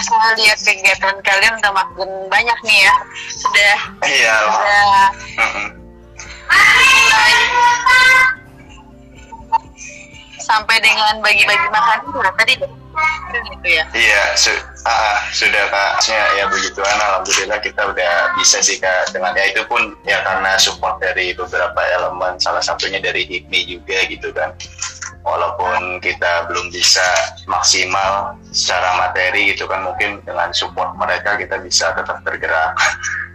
Saya 0.00 0.32
lihat 0.36 0.58
kegiatan 0.64 1.16
kalian 1.20 1.54
udah 1.60 1.72
makin 1.76 2.10
banyak 2.32 2.58
nih 2.64 2.78
ya. 2.88 2.94
Sudah 3.36 3.76
Iya. 4.04 4.34
sudah 4.48 4.82
mulai 6.50 7.32
sampai 10.40 10.76
dengan 10.82 11.14
bagi-bagi 11.22 11.68
makan 11.70 11.98
nah, 12.10 12.34
tadi 12.34 12.58
gitu 12.58 13.68
ya. 13.70 13.84
Iya, 13.94 14.24
su- 14.34 14.64
ah, 14.82 15.22
sudah 15.30 15.70
kak. 15.70 16.02
Maksudnya, 16.02 16.26
ya 16.34 16.44
puji 16.50 16.68
Tuhan, 16.74 16.98
alhamdulillah 16.98 17.58
kita 17.62 17.82
udah 17.86 18.34
bisa 18.34 18.58
sih 18.58 18.82
kak. 18.82 19.14
Dengan 19.14 19.30
ya 19.38 19.46
itu 19.46 19.62
pun 19.70 19.94
ya 20.02 20.18
karena 20.26 20.58
support 20.58 20.98
dari 20.98 21.30
beberapa 21.38 21.78
elemen, 21.78 22.42
salah 22.42 22.58
satunya 22.58 22.98
dari 22.98 23.22
HIPMI 23.30 23.60
juga 23.78 23.98
gitu 24.10 24.34
kan. 24.34 24.50
Walaupun 25.20 26.00
kita 26.00 26.48
belum 26.48 26.72
bisa 26.72 27.04
maksimal 27.44 28.40
secara 28.50 28.96
materi 28.96 29.52
gitu 29.52 29.68
kan, 29.68 29.84
mungkin 29.84 30.24
dengan 30.24 30.48
support 30.56 30.96
mereka 30.96 31.36
kita 31.36 31.60
bisa 31.60 31.92
tetap 31.92 32.24
tergerak. 32.24 32.72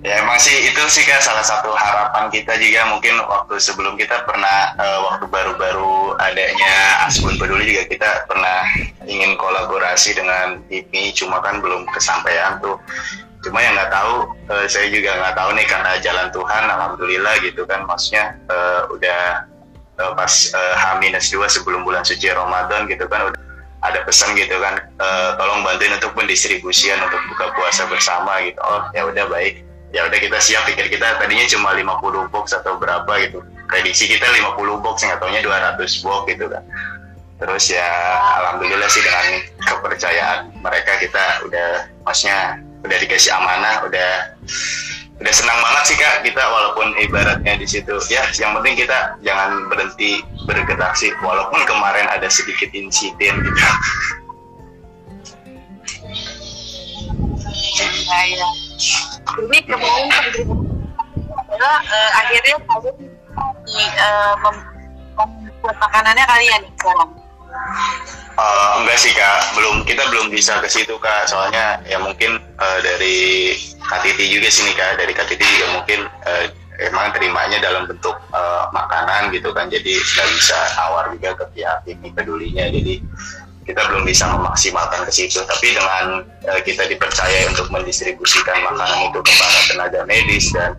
Ya 0.00 0.24
emang 0.24 0.40
sih 0.40 0.56
itu 0.64 0.80
sih 0.88 1.04
kan 1.04 1.20
salah 1.20 1.44
satu 1.44 1.76
harapan 1.76 2.32
kita 2.32 2.56
juga. 2.56 2.88
Mungkin 2.88 3.20
waktu 3.20 3.60
sebelum 3.60 4.00
kita 4.00 4.24
pernah 4.24 4.72
eh, 4.80 4.98
waktu 5.04 5.28
baru-baru 5.28 6.16
adanya 6.16 7.04
Asbun 7.04 7.36
Peduli 7.36 7.68
juga 7.68 7.84
kita 7.84 8.24
pernah 8.24 8.64
ingin 9.04 9.36
kolaborasi 9.36 10.16
dengan 10.16 10.64
IPI 10.72 11.12
cuma 11.12 11.44
kan 11.44 11.60
belum 11.60 11.84
kesampaian 11.92 12.56
tuh 12.64 12.80
cuma 13.40 13.58
yang 13.64 13.72
nggak 13.72 13.92
tahu 13.92 14.28
eh, 14.52 14.66
saya 14.68 14.86
juga 14.92 15.16
nggak 15.16 15.34
tahu 15.36 15.50
nih 15.56 15.66
karena 15.66 15.90
jalan 16.00 16.28
Tuhan 16.32 16.62
alhamdulillah 16.68 17.34
gitu 17.40 17.62
kan. 17.64 17.84
Maksudnya 17.88 18.36
eh, 18.48 18.80
udah 18.92 19.22
eh, 20.00 20.12
pas 20.16 20.32
eh, 20.52 20.74
H-2 20.76 21.40
sebelum 21.48 21.84
bulan 21.84 22.04
suci 22.04 22.28
Ramadan 22.28 22.88
gitu 22.88 23.08
kan 23.08 23.32
udah 23.32 23.40
ada 23.80 24.04
pesan 24.04 24.36
gitu 24.36 24.60
kan 24.60 24.76
eh, 24.76 25.30
tolong 25.40 25.64
bantuin 25.64 25.96
untuk 25.96 26.12
pendistribusian 26.12 27.00
untuk 27.00 27.20
buka 27.32 27.52
puasa 27.56 27.88
bersama 27.88 28.44
gitu. 28.44 28.60
Oh 28.60 28.88
ya 28.92 29.08
udah 29.08 29.26
baik. 29.28 29.64
Ya 29.90 30.06
udah 30.06 30.18
kita 30.20 30.38
siap. 30.38 30.68
Pikir 30.70 30.86
kita 30.92 31.18
tadinya 31.18 31.42
cuma 31.50 31.74
50 31.74 32.30
box 32.30 32.54
atau 32.54 32.78
berapa 32.78 33.10
gitu. 33.26 33.42
Prediksi 33.66 34.06
kita 34.06 34.28
50 34.28 34.84
box 34.84 35.02
nggak 35.02 35.18
taunya 35.18 35.40
200 35.42 35.80
box 36.04 36.20
gitu 36.28 36.46
kan. 36.46 36.62
Terus 37.40 37.72
ya 37.72 37.88
alhamdulillah 38.44 38.86
sih 38.92 39.00
dengan 39.00 39.40
kepercayaan 39.64 40.52
mereka 40.60 41.00
kita 41.00 41.40
udah 41.48 41.88
maksudnya 42.04 42.60
udah 42.80 42.96
dikasih 43.00 43.32
amanah 43.34 43.84
udah 43.84 44.10
udah 45.20 45.32
senang 45.36 45.58
banget 45.60 45.82
sih 45.84 45.96
kak 46.00 46.24
kita 46.24 46.40
walaupun 46.40 46.96
ibaratnya 46.96 47.52
di 47.60 47.68
situ 47.68 48.00
ya 48.08 48.24
yang 48.40 48.56
penting 48.56 48.72
kita 48.80 49.20
jangan 49.20 49.68
berhenti 49.68 50.24
bergerak 50.48 50.96
sih 50.96 51.12
walaupun 51.20 51.60
kemarin 51.68 52.08
ada 52.08 52.26
sedikit 52.32 52.72
insiden 52.72 53.36
gitu 53.44 53.60
Ya, 57.80 58.20
ya. 58.28 58.48
Jadi 59.24 59.58
kemarin 59.64 60.08
adalah 61.32 61.76
eh, 61.80 62.10
akhirnya 62.20 62.56
kalian 62.60 62.96
eh, 63.96 64.34
mem- 64.44 64.68
membuat 65.16 65.76
makanannya 65.80 66.24
kalian 66.28 66.60
sekarang. 66.76 67.10
Eh, 68.40 68.68
enggak 68.80 68.96
sih 68.96 69.12
kak, 69.12 69.52
belum 69.52 69.84
kita 69.84 70.00
belum 70.08 70.32
bisa 70.32 70.62
ke 70.64 70.68
situ 70.70 70.96
kak. 70.96 71.28
Soalnya 71.28 71.82
ya 71.84 72.00
mungkin 72.00 72.40
eh, 72.40 72.78
dari 72.80 73.18
KTT 73.84 74.20
juga 74.32 74.48
sini 74.48 74.72
kak, 74.72 74.96
dari 74.96 75.12
KTT 75.12 75.42
juga 75.44 75.66
mungkin 75.76 76.00
eh, 76.24 76.46
emang 76.88 77.12
terimanya 77.12 77.60
dalam 77.60 77.84
bentuk 77.84 78.16
eh, 78.32 78.64
makanan 78.72 79.28
gitu 79.36 79.52
kan. 79.52 79.68
Jadi 79.68 79.92
nggak 79.92 80.28
bisa 80.32 80.58
nawar 80.80 81.12
juga 81.12 81.36
ke 81.36 81.44
pihak 81.58 81.78
ini 81.84 82.08
pedulinya. 82.16 82.64
Jadi 82.72 83.04
kita 83.68 83.86
belum 83.92 84.08
bisa 84.08 84.24
memaksimalkan 84.32 85.04
ke 85.04 85.12
situ. 85.12 85.44
Tapi 85.44 85.76
dengan 85.76 86.24
eh, 86.48 86.60
kita 86.64 86.88
dipercaya 86.88 87.44
untuk 87.52 87.68
mendistribusikan 87.68 88.56
makanan 88.64 89.12
itu 89.12 89.20
kepada 89.20 89.58
tenaga 89.68 90.00
medis 90.08 90.48
dan 90.56 90.72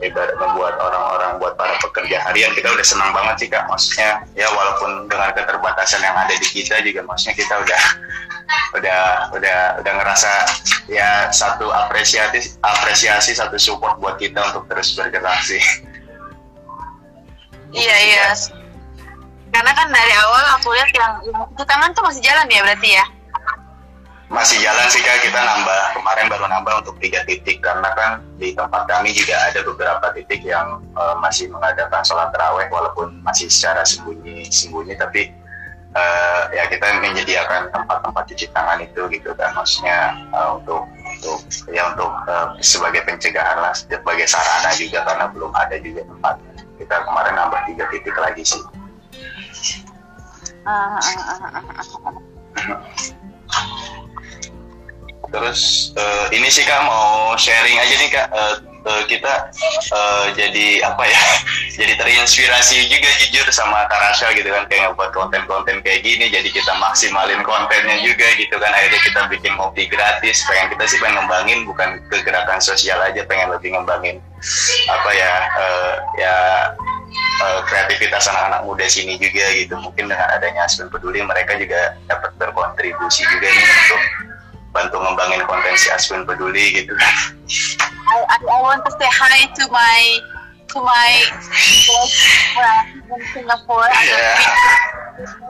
ibarat 0.00 0.36
membuat 0.36 0.80
orang-orang 0.80 1.36
buat 1.40 1.54
para 1.60 1.76
pekerja 1.80 2.24
harian 2.24 2.52
kita 2.56 2.72
udah 2.72 2.86
senang 2.86 3.12
banget 3.12 3.44
sih 3.44 3.48
kak 3.52 3.64
maksudnya 3.68 4.24
ya 4.32 4.48
walaupun 4.52 5.08
dengan 5.08 5.30
keterbatasan 5.36 6.00
yang 6.00 6.16
ada 6.16 6.32
di 6.32 6.48
kita 6.48 6.80
juga 6.80 7.04
maksudnya 7.04 7.36
kita 7.36 7.54
udah 7.60 7.82
udah 8.80 9.00
udah 9.36 9.58
udah 9.84 9.92
ngerasa 10.00 10.32
ya 10.88 11.28
satu 11.30 11.68
apresiasi 11.68 12.56
apresiasi 12.64 13.36
satu 13.36 13.60
support 13.60 14.00
buat 14.00 14.16
kita 14.16 14.40
untuk 14.52 14.66
terus 14.68 14.96
bergerak 14.96 15.40
sih 15.44 15.62
Iya 17.70 17.96
iya. 18.02 18.26
Karena 19.50 19.70
kan 19.74 19.88
dari 19.90 20.14
awal 20.14 20.44
aku 20.58 20.74
lihat 20.74 20.90
yang 20.94 21.12
yang 21.26 21.66
tangan 21.66 21.90
tuh 21.94 22.02
masih 22.06 22.22
jalan 22.22 22.46
ya 22.50 22.60
berarti 22.66 22.88
ya. 22.98 23.04
Masih 24.30 24.62
jalan 24.62 24.86
sih 24.88 25.02
kak. 25.02 25.20
Kita 25.26 25.36
nambah 25.36 25.98
kemarin 25.98 26.26
baru 26.30 26.46
nambah 26.46 26.74
untuk 26.86 26.96
tiga 27.02 27.26
titik. 27.26 27.60
Karena 27.60 27.90
kan 27.98 28.22
di 28.38 28.54
tempat 28.54 28.86
kami 28.86 29.10
juga 29.12 29.36
ada 29.50 29.60
beberapa 29.66 30.06
titik 30.14 30.46
yang 30.46 30.80
eh, 30.96 31.16
masih 31.18 31.50
mengadakan 31.50 32.00
sholat 32.06 32.30
terawih 32.30 32.70
walaupun 32.70 33.18
masih 33.26 33.50
secara 33.50 33.82
sembunyi 33.82 34.46
sembunyi. 34.48 34.94
Tapi 34.94 35.34
eh, 35.98 36.42
ya 36.54 36.64
kita 36.70 37.02
menyediakan 37.02 37.74
tempat-tempat 37.74 38.22
cuci 38.30 38.46
tangan 38.54 38.78
itu 38.78 39.02
gitu 39.10 39.34
kan 39.34 39.50
maksudnya 39.58 40.14
eh, 40.30 40.48
untuk 40.54 40.86
untuk 40.86 41.38
ya 41.74 41.90
untuk 41.90 42.10
eh, 42.30 42.48
sebagai 42.62 43.02
pencegahan 43.02 43.58
lah 43.58 43.74
sebagai 43.74 44.30
sarana 44.30 44.70
juga 44.78 45.02
karena 45.02 45.26
belum 45.34 45.50
ada 45.58 45.76
juga 45.82 46.06
tempat 46.06 46.34
kita 46.78 46.96
kemarin 47.04 47.34
nambah 47.36 47.60
tiga 47.68 47.84
titik 47.90 48.16
lagi 48.16 48.46
sih. 48.46 48.62
Ah, 50.64 51.00
ah, 51.00 51.60
ah. 52.60 53.10
Terus 55.30 55.94
eh, 55.94 56.26
ini 56.34 56.50
sih 56.50 56.66
kak 56.66 56.82
mau 56.82 57.38
sharing 57.38 57.78
aja 57.78 57.94
nih 58.02 58.10
kak. 58.10 58.26
Eh, 58.34 58.54
eh, 58.82 59.02
kita 59.06 59.34
eh, 59.94 60.26
jadi 60.34 60.66
apa 60.82 61.06
ya 61.06 61.22
jadi 61.78 61.92
terinspirasi 61.94 62.90
juga 62.90 63.10
jujur 63.22 63.46
sama 63.54 63.86
Karasha 63.86 64.34
gitu 64.34 64.50
kan 64.50 64.66
kayak 64.66 64.98
buat 64.98 65.14
konten-konten 65.14 65.78
kayak 65.86 66.02
gini. 66.02 66.26
Jadi 66.34 66.50
kita 66.50 66.74
maksimalin 66.82 67.46
kontennya 67.46 68.02
juga 68.02 68.26
gitu 68.34 68.58
kan. 68.58 68.74
Akhirnya 68.74 69.00
kita 69.06 69.20
bikin 69.30 69.54
ngopi 69.54 69.86
gratis. 69.86 70.42
Pengen 70.50 70.74
kita 70.74 70.84
sih 70.90 70.98
pengen 70.98 71.22
ngembangin 71.22 71.62
bukan 71.62 72.02
kegerakan 72.10 72.58
sosial 72.58 72.98
aja. 72.98 73.22
Pengen 73.30 73.54
lebih 73.54 73.78
ngembangin 73.78 74.18
apa 74.90 75.10
ya 75.14 75.32
eh, 75.46 75.94
ya 76.18 76.34
kreativitas 77.40 78.28
anak-anak 78.28 78.66
muda 78.66 78.84
sini 78.90 79.16
juga 79.16 79.46
gitu. 79.54 79.78
Mungkin 79.78 80.10
dengan 80.10 80.28
adanya 80.34 80.66
Aspen 80.66 80.90
Peduli 80.90 81.22
mereka 81.22 81.56
juga 81.56 81.96
dapat 82.10 82.34
berkontribusi 82.36 83.24
juga 83.30 83.48
nih 83.48 83.64
untuk 83.64 84.02
bantu 84.70 84.96
ngembangin 85.02 85.42
konten 85.46 85.74
si 85.74 85.90
Aswin 85.90 86.22
peduli 86.22 86.82
gitu. 86.82 86.94
I, 86.94 88.16
I, 88.26 88.36
I 88.38 88.58
want 88.62 88.86
to 88.86 88.90
say 88.98 89.10
hi 89.10 89.46
to 89.46 89.64
my 89.70 90.00
to 90.70 90.78
my 90.82 91.10
in 93.10 93.20
Singapore. 93.34 93.90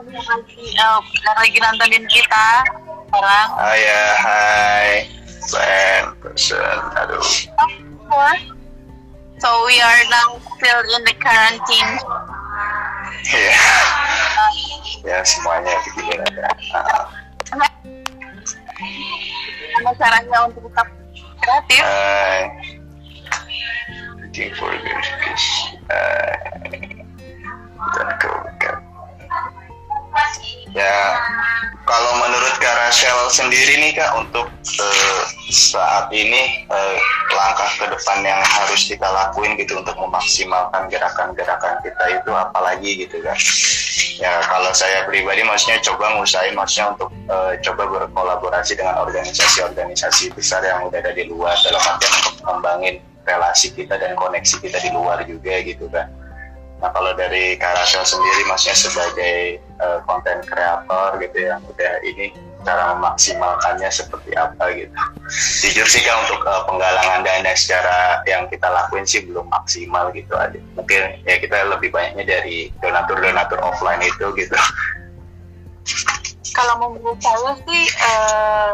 Yang 0.09 0.25
lagi, 0.27 0.65
lagi 1.37 1.57
nontonin 1.61 2.05
kita 2.09 2.47
sekarang. 3.11 3.47
hai 3.59 3.79
ya 3.79 4.03
hai 4.19 4.89
fan 5.47 6.03
person. 6.19 6.77
Aduh. 6.97 7.23
So 9.41 9.49
we 9.65 9.75
are 9.81 10.03
now 10.11 10.37
still 10.57 10.81
in 10.85 11.01
the 11.05 11.15
quarantine. 11.17 11.91
ya 13.31 13.53
ya 15.05 15.17
semuanya 15.23 15.73
begini. 15.87 16.19
aja 16.19 16.45
Ah, 16.75 17.03
Gimana 18.81 19.91
caranya 19.97 20.37
untuk 20.49 20.65
tetap 20.69 20.87
kreatif? 21.41 21.83
Looking 24.21 24.51
for 24.55 24.71
a 24.71 24.79
Uh, 25.91 26.31
don't 27.91 28.15
go. 28.21 28.31
Ya 30.71 31.19
go 31.91 32.71
Rachel 32.71 33.27
sendiri 33.27 33.83
nih 33.83 33.91
kak 33.99 34.15
untuk 34.15 34.47
uh, 34.79 35.23
saat 35.51 36.07
ini 36.15 36.63
uh, 36.71 36.95
langkah 37.35 37.67
ke 37.75 37.85
depan 37.91 38.23
yang 38.23 38.39
harus 38.39 38.87
kita 38.87 39.03
lakuin 39.03 39.59
gitu 39.59 39.75
untuk 39.75 39.95
memaksimalkan 39.99 40.87
gerakan-gerakan 40.87 41.83
kita 41.83 42.03
itu 42.15 42.31
apalagi 42.31 43.03
gitu 43.03 43.19
kan 43.19 43.35
ya 44.23 44.39
kalau 44.47 44.71
saya 44.71 45.03
pribadi 45.03 45.43
maksudnya 45.43 45.83
coba 45.83 46.15
ngusahain 46.15 46.55
maksudnya 46.55 46.95
untuk 46.95 47.09
uh, 47.27 47.59
coba 47.59 47.83
berkolaborasi 48.07 48.79
dengan 48.79 48.95
organisasi-organisasi 49.03 50.31
besar 50.31 50.63
yang 50.63 50.87
udah 50.87 50.99
ada 51.03 51.11
di 51.11 51.27
luar 51.27 51.59
dalam 51.59 51.81
artian 51.83 52.11
untuk 52.23 52.35
mengembangin 52.47 52.95
relasi 53.27 53.67
kita 53.75 53.99
dan 53.99 54.15
koneksi 54.15 54.55
kita 54.63 54.79
di 54.79 54.89
luar 54.95 55.27
juga 55.27 55.59
gitu 55.59 55.91
kan 55.91 56.07
Nah 56.81 56.89
kalau 56.89 57.13
dari 57.13 57.55
Karasel 57.61 58.01
sendiri 58.01 58.41
maksudnya 58.49 58.77
sebagai 58.77 59.61
konten 60.09 60.41
uh, 60.41 60.45
kreator 60.49 61.09
gitu 61.21 61.37
yang 61.45 61.61
udah 61.69 61.93
ini 62.01 62.33
cara 62.61 62.93
memaksimalkannya 62.93 63.89
seperti 63.89 64.33
apa 64.37 64.69
gitu. 64.73 64.93
Jujur 65.65 65.87
sih 65.89 66.01
kan 66.05 66.25
untuk 66.25 66.41
uh, 66.45 66.65
penggalangan 66.69 67.25
dana 67.25 67.53
secara 67.57 68.21
yang 68.29 68.45
kita 68.49 68.69
lakuin 68.69 69.05
sih 69.05 69.25
belum 69.25 69.49
maksimal 69.49 70.09
gitu 70.13 70.33
aja. 70.37 70.57
Mungkin 70.77 71.21
ya 71.25 71.37
kita 71.41 71.69
lebih 71.69 71.93
banyaknya 71.93 72.41
dari 72.41 72.69
donatur-donatur 72.81 73.61
offline 73.61 74.01
itu 74.01 74.25
gitu. 74.37 74.57
Kalau 76.51 76.75
menurut 76.81 77.17
saya 77.21 77.57
sih 77.65 77.83
uh, 77.97 78.73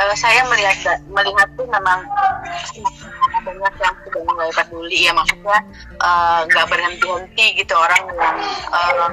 uh, 0.00 0.14
saya 0.16 0.44
melihat 0.48 1.00
melihat 1.08 1.48
tuh 1.56 1.66
memang 1.68 2.00
banyak 3.46 3.74
yang 3.78 3.94
sudah 4.02 4.22
mulai 4.26 4.50
peduli 4.50 5.06
ya 5.06 5.12
maksudnya 5.14 5.58
eh, 6.02 6.40
nggak 6.50 6.66
uh, 6.66 6.70
berhenti 6.70 7.06
henti 7.06 7.46
gitu 7.62 7.74
orang 7.78 8.02
yang 8.10 8.36
uh, 8.74 9.10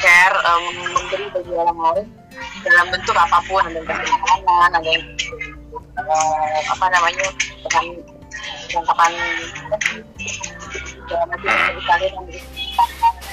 share 0.00 0.36
um, 0.44 0.64
memberi 0.92 1.26
bagi 1.32 1.52
orang 1.56 1.78
lain 1.80 2.06
dalam 2.64 2.86
bentuk 2.92 3.16
apa 3.16 3.38
pun 3.48 3.64
ada 3.64 3.80
yang 3.80 3.86
makanan 3.88 4.70
ada 4.76 4.88
yang 4.88 5.04
uh, 5.96 6.58
apa 6.68 6.86
namanya 6.92 7.26
dengan 7.64 7.84
kelengkapan 8.68 9.12
segala 11.04 11.24
macam 11.32 11.54
kalian 11.84 12.14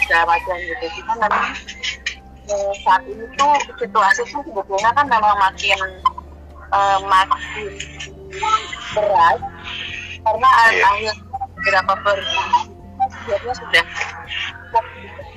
segala 0.03 0.23
macam 0.27 0.55
gitu. 0.59 0.85
Cuma 1.01 1.13
memang 1.23 1.45
saat 2.83 3.03
ini 3.07 3.25
tuh 3.38 3.53
situasi 3.80 4.21
tuh 4.30 4.42
sebetulnya 4.45 4.92
kan 4.95 5.06
memang 5.07 5.36
makin 5.39 5.80
uh, 6.71 7.00
makin 7.06 7.71
berat. 8.95 9.39
Karena 10.21 10.50
yeah. 10.69 10.89
akhir 10.94 11.13
beberapa 11.57 11.94
perusahaan 12.06 12.65
sudah 13.57 13.86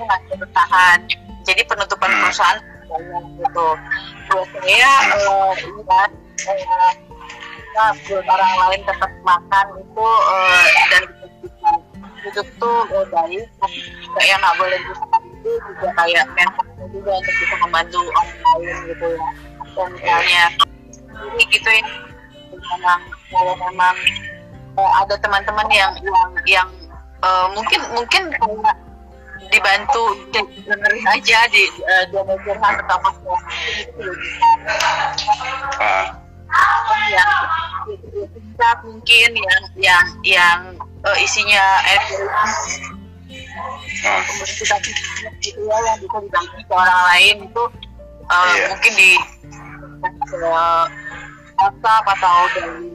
masih 0.04 0.34
bertahan. 0.36 0.98
Jadi 1.44 1.62
penutupan 1.68 2.10
hmm. 2.12 2.20
perusahaan 2.24 2.58
banyak 2.88 3.24
gitu. 3.40 3.68
Buat 4.32 4.48
saya 4.56 4.92
uh, 5.20 5.52
ya 6.44 6.80
uh, 7.80 7.92
buat 8.06 8.26
orang 8.28 8.52
lain 8.64 8.80
tetap 8.86 9.10
makan 9.24 9.66
itu 9.80 10.08
uh, 10.08 10.64
dan 10.92 11.04
hidup 12.24 12.46
tuh 12.56 12.78
uh, 12.92 13.06
baik. 13.08 13.44
Kayak 14.16 14.36
nggak 14.40 14.56
boleh 14.60 14.78
bisa 14.88 15.04
juga 15.44 15.88
kayak 16.00 16.24
mental 16.32 16.66
juga 16.90 17.10
untuk 17.20 17.34
bisa 17.40 17.56
membantu 17.60 18.00
orang 18.00 18.38
lain 18.40 18.76
gitu 18.88 19.06
ya. 19.12 19.28
Dan 19.74 19.88
misalnya 19.92 20.42
ini 21.34 21.44
gitu 21.52 21.68
ya. 21.68 21.84
Memang 22.54 23.00
kalau 23.28 23.54
memang 23.58 23.96
uh, 24.78 24.92
ada 25.04 25.14
teman-teman 25.20 25.68
yang 25.68 25.92
yang 26.00 26.30
yang 26.46 26.68
uh, 27.22 27.46
mungkin 27.52 27.80
mungkin 27.92 28.30
kayak 28.30 28.76
dibantu 29.52 30.02
dengerin 30.32 31.06
aja 31.10 31.38
di 31.52 31.62
uh, 31.84 32.04
dia 32.10 32.22
curhat 32.42 32.74
atau 32.86 32.98
apa 36.54 36.96
yang 37.10 37.30
singkat 38.14 38.78
mungkin 38.86 39.30
yang 39.34 39.62
yang 39.76 40.06
yang 40.22 40.60
uh, 41.04 41.16
isinya 41.18 41.64
komunitas 44.04 44.80
gitu 45.40 45.60
ya 45.64 45.76
yang 45.84 45.98
bisa 46.00 46.16
dibantu 46.20 46.56
ke 46.60 46.74
orang 46.74 47.02
lain 47.12 47.36
itu 47.48 47.64
uh, 48.28 48.52
yeah. 48.54 48.68
mungkin 48.72 48.92
di 48.96 49.10
uh, 50.44 50.86
WhatsApp 51.58 52.04
atau 52.18 52.36
dari 52.58 52.90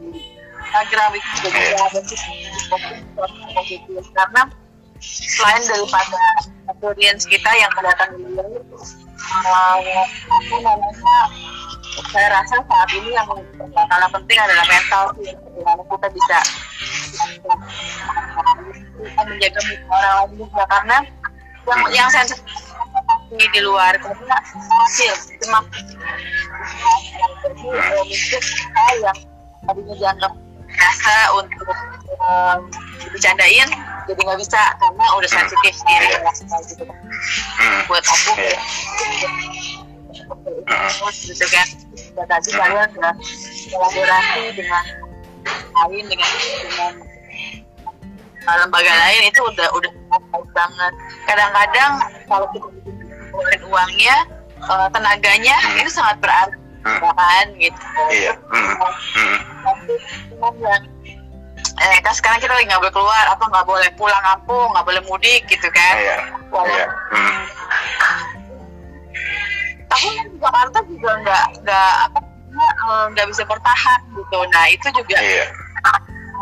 Instagram 0.60 1.10
itu 1.18 1.30
juga 1.42 1.50
bisa 1.50 1.86
karena 4.14 4.42
selain 5.00 5.64
daripada 5.66 6.20
audience 6.84 7.24
kita 7.26 7.52
yang 7.58 7.72
di 8.14 8.24
luar 8.30 8.46
uh, 9.48 9.78
namanya 10.62 11.18
saya 12.10 12.28
rasa 12.32 12.56
saat 12.64 12.90
ini 12.96 13.12
yang 13.12 13.28
paling 13.28 14.10
penting 14.14 14.40
adalah 14.40 14.66
mental 14.66 15.04
sih. 15.20 15.34
Bagaimana 15.36 15.84
kita 15.84 16.08
bisa 16.16 16.38
bisa 19.00 19.22
menjaga 19.26 19.60
orang 19.90 20.14
lain 20.20 20.32
juga 20.38 20.64
karena 20.68 20.98
yang 21.70 21.80
yang 21.94 22.10
ini 23.30 23.46
di 23.54 23.62
luar 23.62 23.94
karena 24.02 24.38
hasil 24.42 25.14
cuma 25.44 25.62
jadi 27.46 27.62
mungkin 27.62 28.44
yang 29.04 29.18
tadinya 29.68 29.96
dianggap 29.96 30.34
biasa 30.70 31.16
untuk 31.38 31.68
um, 32.26 32.60
dibercandain 33.06 33.70
jadi 34.10 34.20
nggak 34.26 34.40
bisa 34.42 34.62
karena 34.82 35.06
udah 35.18 35.30
sensitif 35.30 35.76
hmm. 35.86 35.94
gitu 36.66 36.86
hmm. 36.86 37.80
buat 37.86 38.04
aku 38.06 38.32
yeah. 38.42 38.62
gitu 41.14 41.46
kan 41.54 41.68
dan 42.18 42.26
tadi 42.26 42.50
kalian 42.54 42.90
udah 42.98 43.14
kolaborasi 43.70 44.42
dengan 44.58 44.84
lain 45.86 46.06
dengan 46.10 46.30
dengan 46.66 46.94
lembaga 48.58 48.92
lain 48.92 49.22
itu 49.30 49.40
udah 49.44 49.68
udah 49.76 49.92
banget 50.54 50.94
kadang-kadang 51.30 51.92
kalau 52.26 52.48
kita 52.52 52.68
keluarin 53.30 53.62
uangnya 53.70 54.18
uh, 54.66 54.88
tenaganya 54.92 55.56
hmm. 55.56 55.82
itu 55.84 55.90
sangat 55.94 56.18
berarti 56.20 56.58
hmm. 56.84 57.00
kan 57.16 57.46
gitu 57.60 57.82
iya. 58.12 58.34
Hmm. 58.50 58.76
Hmm. 59.16 59.38
eh, 61.80 61.98
kan 62.04 62.14
sekarang 62.16 62.40
kita 62.44 62.52
lagi 62.56 62.68
nggak 62.68 62.82
boleh 62.82 62.96
keluar 62.96 63.26
atau 63.32 63.46
nggak 63.48 63.68
boleh 63.68 63.90
pulang 63.96 64.24
kampung 64.24 64.68
nggak 64.74 64.86
boleh 64.86 65.02
mudik 65.08 65.44
gitu 65.48 65.68
kan 65.72 65.96
iya. 65.96 66.18
iya. 66.52 66.86
Hmm. 67.14 67.38
tapi 69.90 70.08
Jakarta 70.40 70.78
juga 70.88 71.10
nggak 71.24 71.46
nggak 71.64 71.94
apa 72.10 72.20
eh, 72.50 73.04
nggak 73.16 73.28
bisa 73.32 73.44
bertahan 73.46 74.00
gitu 74.18 74.40
nah 74.52 74.66
itu 74.68 74.88
juga 74.96 75.18
iya. 75.22 75.46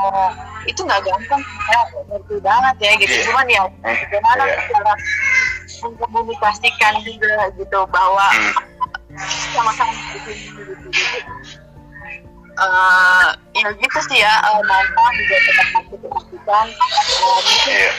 uh, 0.02 0.32
itu 0.68 0.82
nggak 0.84 1.02
gampang 1.08 1.42
ya 1.72 1.82
ngerti 2.12 2.36
banget 2.44 2.76
ya 2.84 2.92
gitu 3.00 3.16
iya. 3.16 3.24
cuman 3.32 3.46
ya 3.48 3.64
eh, 3.88 3.96
bagaimana 4.04 4.44
iya. 4.46 4.60
cara 4.68 4.94
mengkomunikasikan 5.78 6.94
juga 7.08 7.36
gitu 7.56 7.80
bahwa 7.88 8.28
hmm. 8.36 8.54
sama-sama 9.56 9.94
gitu, 10.14 10.30
gitu, 10.36 10.72
gitu 10.92 11.20
uh, 12.58 13.28
ya 13.56 13.70
gitu 13.78 14.00
sih 14.12 14.20
ya 14.22 14.34
uh, 14.44 14.62
manfaat 14.66 15.14
juga 15.16 15.36
tetap 15.40 15.68
harus 15.74 15.88
diperhatikan 15.94 16.66
uh, 16.74 17.40
mungkin 17.42 17.74
yeah. 17.74 17.94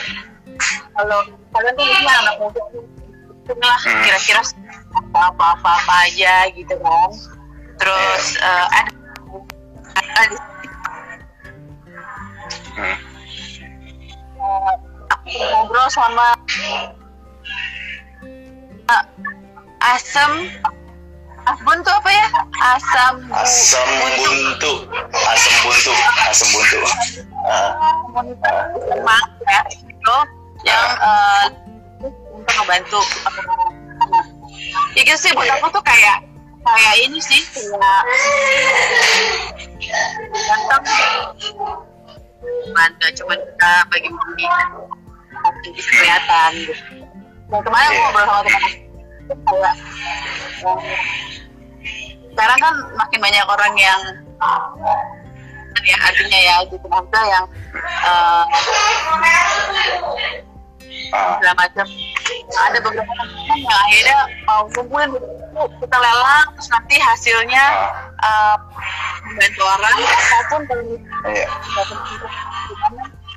kalau 0.93 1.19
kalian 1.55 1.73
tuh 1.75 1.85
mungkin 1.87 2.07
anak 2.07 2.35
muda 2.37 2.61
lah 3.59 3.81
hmm. 3.81 4.01
kira-kira 4.05 4.41
apa 4.93 5.21
apa 5.57 5.69
apa 5.73 5.93
aja 6.05 6.35
gitu 6.53 6.75
kan 6.77 7.09
terus 7.81 8.23
yeah. 8.37 8.67
uh, 8.67 8.77
ada 8.77 8.91
ada 10.21 10.48
hmm. 12.75 12.97
uh, 14.39 14.73
aku 15.09 15.27
ngobrol 15.33 15.87
sama 15.89 16.27
uh, 18.89 19.05
asam 19.79 20.31
buntu 21.65 21.89
apa 21.89 22.09
ya? 22.13 22.27
Asam 22.61 23.15
asam 23.33 23.87
buntu. 23.97 24.73
Asam 25.09 25.53
buntu. 25.65 25.93
Asam 26.29 26.47
buntu. 26.53 26.77
Uh. 27.41 27.71
ya 29.49 29.59
itu 29.73 30.17
yang 30.67 30.85
uh, 31.01 31.45
untuk 32.03 32.53
membantu 32.59 33.01
ya 34.93 35.01
gitu 35.07 35.17
sih 35.17 35.31
buat 35.33 35.47
aku 35.59 35.71
tuh 35.71 35.83
kayak 35.83 36.23
kayak 36.63 36.95
ini 37.07 37.19
sih 37.23 37.41
kayak 37.55 38.03
ganteng 40.35 40.83
cuman 42.39 42.89
gak 42.99 43.13
cuma 43.19 43.33
kita 43.35 43.73
bagi-bagi 43.91 44.45
jadi 45.39 45.81
kelihatan 45.81 46.51
gitu. 46.67 46.73
Dan 47.49 47.61
kemarin 47.65 47.89
yeah. 47.89 48.01
ngobrol 48.05 48.25
sama 48.27 48.41
teman 48.45 49.75
sekarang 52.39 52.59
kan 52.61 52.73
makin 52.95 53.19
banyak 53.19 53.45
orang 53.45 53.73
yang 53.75 54.01
ya 55.83 55.97
artinya 56.07 56.39
ya 56.39 56.55
gitu 56.71 56.85
maksudnya 56.87 57.23
yang 57.27 57.45
uh, 58.05 58.43
segala 61.09 61.53
macam 61.57 61.85
ada 62.49 62.79
beberapa 62.81 63.13
teman 63.13 63.57
yang 63.61 63.79
akhirnya 63.87 64.19
mau 64.45 64.61
kumpulin 64.73 65.09
kita 65.81 65.97
lelang 65.97 66.47
terus 66.57 66.69
nanti 66.69 66.95
hasilnya 66.97 67.65
uh, 68.21 68.57
membantu 69.25 69.63
orang 69.65 69.97
ataupun 70.05 70.61
kalau 70.69 70.83
iya. 71.29 71.47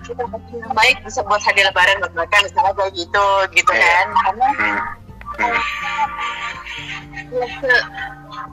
kita 0.02 0.24
yang 0.26 0.74
baik 0.74 0.96
bisa 1.06 1.20
buat 1.24 1.42
hadiah 1.44 1.68
lebaran 1.70 2.00
buat 2.02 2.12
mereka 2.16 2.36
misalnya 2.44 2.72
kayak 2.74 2.92
gitu 2.96 3.26
gitu 3.54 3.72
iya. 3.72 3.84
kan 3.84 4.06
karena 4.26 4.48
hmm. 4.52 4.78
Hmm. 5.32 5.60
Ya, 7.32 7.46
se 7.48 7.72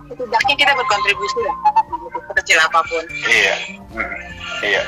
setidaknya 0.08 0.56
kita 0.56 0.72
berkontribusi 0.76 1.40
lah 1.44 1.58
kecil 2.40 2.58
apa 2.64 2.80
pun 2.88 3.04
iya 3.28 3.56
hmm. 3.92 4.16
iya 4.64 4.84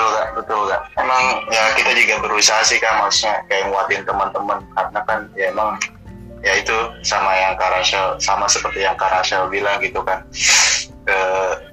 betul 0.00 0.16
kak. 0.16 0.28
Betul 0.40 0.60
kak. 0.72 0.82
Emang 0.96 1.22
ya 1.52 1.64
kita 1.76 1.90
juga 1.92 2.14
berusaha 2.24 2.60
sih 2.64 2.78
kak. 2.80 2.94
Maksudnya 2.96 3.44
kayak 3.52 3.64
nguatin 3.68 4.02
teman-teman. 4.08 4.58
Karena 4.72 5.00
kan 5.04 5.18
ya 5.36 5.52
emang 5.52 5.76
ya 6.40 6.52
itu 6.56 6.76
sama 7.04 7.36
yang 7.36 7.54
Karasel 7.60 8.16
sama 8.16 8.48
seperti 8.48 8.80
yang 8.80 8.96
Karasel 8.96 9.52
bilang 9.52 9.76
gitu 9.84 10.00
kan. 10.00 10.24
Ke 11.04 11.20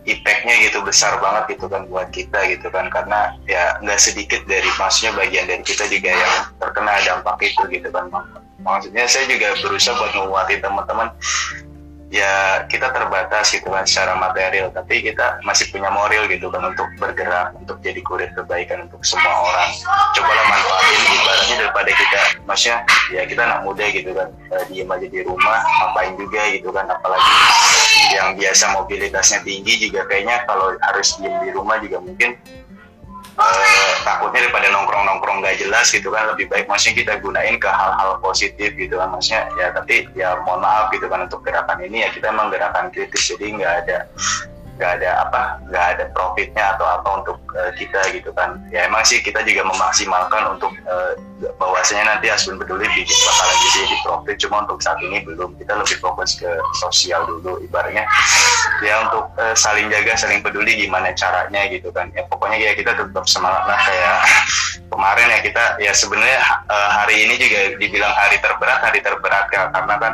impactnya 0.07 0.55
gitu 0.63 0.79
besar 0.83 1.19
banget 1.19 1.55
gitu 1.55 1.71
kan 1.71 1.87
buat 1.87 2.11
kita 2.11 2.39
gitu 2.51 2.67
kan. 2.67 2.91
Karena 2.91 3.31
ya 3.47 3.79
nggak 3.79 3.99
sedikit 3.99 4.43
dari 4.43 4.67
maksudnya 4.75 5.15
bagian 5.15 5.47
dari 5.47 5.63
kita 5.63 5.87
juga 5.87 6.11
yang 6.11 6.35
terkena 6.59 6.99
dampak 7.07 7.39
itu 7.43 7.63
gitu 7.71 7.87
kan 7.91 8.11
maksudnya 8.67 9.07
saya 9.07 9.23
juga 9.31 9.55
berusaha 9.63 9.95
buat 9.95 10.11
menguatin 10.11 10.59
teman-teman 10.59 11.07
ya 12.07 12.63
kita 12.71 12.87
terbatas 12.95 13.51
gitu 13.51 13.67
kan 13.67 13.83
secara 13.83 14.15
material 14.15 14.71
tapi 14.71 15.03
kita 15.03 15.43
masih 15.43 15.67
punya 15.67 15.91
moral 15.91 16.23
gitu 16.31 16.47
kan 16.47 16.63
untuk 16.71 16.87
bergerak 16.95 17.51
untuk 17.59 17.83
jadi 17.83 17.99
kurir 17.99 18.31
kebaikan 18.31 18.87
untuk 18.87 19.03
semua 19.03 19.27
orang. 19.43 19.69
Cobalah 20.15 20.45
manfaatin 20.47 21.01
ibaratnya 21.03 21.55
daripada 21.67 21.91
kita 21.91 22.21
maksudnya 22.47 22.77
ya 23.11 23.21
kita 23.27 23.41
anak 23.43 23.59
muda 23.67 23.85
gitu 23.91 24.11
kan 24.15 24.31
uh, 24.55 24.63
diem 24.71 24.87
aja 24.87 25.07
di 25.07 25.19
rumah 25.23 25.59
ngapain 25.59 26.13
juga 26.15 26.41
gitu 26.51 26.69
kan 26.71 26.85
apalagi 26.87 27.31
yang 28.15 28.27
biasa 28.39 28.63
mobilitasnya 28.71 29.39
tinggi 29.43 29.73
juga 29.87 30.07
kayaknya 30.07 30.47
kalau 30.47 30.75
harus 30.79 31.07
diem 31.19 31.35
di 31.43 31.51
rumah 31.51 31.75
juga 31.83 31.99
mungkin 31.99 32.39
takutnya 34.01 34.49
daripada 34.49 34.67
nongkrong-nongkrong 34.73 35.45
gak 35.45 35.61
jelas 35.61 35.85
gitu 35.93 36.09
kan 36.09 36.25
lebih 36.33 36.49
baik 36.49 36.65
maksudnya 36.65 37.05
kita 37.05 37.13
gunain 37.21 37.55
ke 37.61 37.69
hal-hal 37.69 38.17
positif 38.17 38.73
gitu 38.73 38.97
kan 38.97 39.13
maksudnya 39.13 39.45
ya 39.61 39.67
tapi 39.69 40.09
ya 40.17 40.41
mohon 40.41 40.65
maaf 40.65 40.89
gitu 40.89 41.05
kan 41.05 41.29
untuk 41.29 41.45
gerakan 41.45 41.77
ini 41.85 42.01
ya 42.01 42.09
kita 42.09 42.33
emang 42.33 42.49
gerakan 42.49 42.89
kritis 42.89 43.29
jadi 43.29 43.45
nggak 43.61 43.73
ada 43.85 43.97
nggak 44.77 45.01
ada 45.01 45.25
apa 45.25 45.41
nggak 45.67 45.85
ada 45.97 46.03
profitnya 46.13 46.77
atau 46.77 46.85
apa 46.85 47.09
untuk 47.17 47.37
uh, 47.57 47.73
kita 47.73 48.01
gitu 48.13 48.29
kan. 48.37 48.61
Ya 48.69 48.85
emang 48.85 49.01
sih 49.01 49.19
kita 49.19 49.41
juga 49.41 49.65
memaksimalkan 49.65 50.53
untuk 50.53 50.71
uh, 50.85 51.17
bahwasanya 51.57 52.15
nanti 52.15 52.29
Asbun 52.29 52.61
Peduli 52.61 52.85
bakalan 52.85 53.57
jadi 53.57 53.77
jadi 53.83 53.97
profit. 54.05 54.35
Cuma 54.37 54.55
untuk 54.63 54.79
saat 54.85 55.01
ini 55.01 55.25
belum. 55.25 55.57
Kita 55.57 55.73
lebih 55.81 55.97
fokus 55.97 56.37
ke 56.37 56.49
sosial 56.77 57.25
dulu 57.25 57.57
ibaratnya. 57.65 58.05
Ya 58.85 59.01
untuk 59.09 59.33
uh, 59.41 59.57
saling 59.57 59.89
jaga 59.89 60.13
saling 60.13 60.45
peduli 60.45 60.77
gimana 60.77 61.09
caranya 61.17 61.65
gitu 61.73 61.89
kan. 61.89 62.13
Ya 62.13 62.23
pokoknya 62.29 62.61
ya 62.61 62.71
kita 62.77 62.93
tetap 62.93 63.25
semangat 63.25 63.65
lah. 63.65 63.79
Kayak 63.81 64.17
kemarin 64.93 65.27
ya 65.33 65.39
kita 65.41 65.63
ya 65.81 65.91
sebenarnya 65.91 66.39
uh, 66.69 66.89
hari 67.01 67.25
ini 67.25 67.35
juga 67.35 67.75
dibilang 67.75 68.13
hari 68.13 68.37
terberat 68.39 68.79
hari 68.79 68.99
terberat 69.03 69.45
ya 69.51 69.67
karena 69.73 69.95
kan 69.99 70.13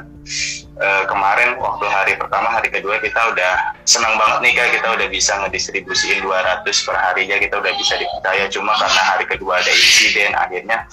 uh, 0.80 1.04
kemarin 1.06 1.58
waktu 1.60 1.86
hari 1.86 2.14
pertama 2.18 2.50
hari 2.50 2.70
kedua 2.74 2.98
kita 2.98 3.34
udah 3.34 3.78
senang 3.86 4.18
banget 4.18 4.40
nih 4.42 4.52
kak. 4.58 4.70
Kita 4.80 4.88
udah 4.96 5.08
bisa 5.10 5.32
ngedistribusiin 5.44 6.24
200 6.24 6.66
per 6.66 6.96
harinya. 6.98 7.38
Kita 7.38 7.56
udah 7.60 7.74
bisa 7.78 7.94
dipercaya. 8.00 8.46
Cuma 8.50 8.74
karena 8.78 9.02
hari 9.14 9.26
kedua 9.30 9.62
ada 9.62 9.72
insiden 9.74 10.32
akhirnya 10.34 10.88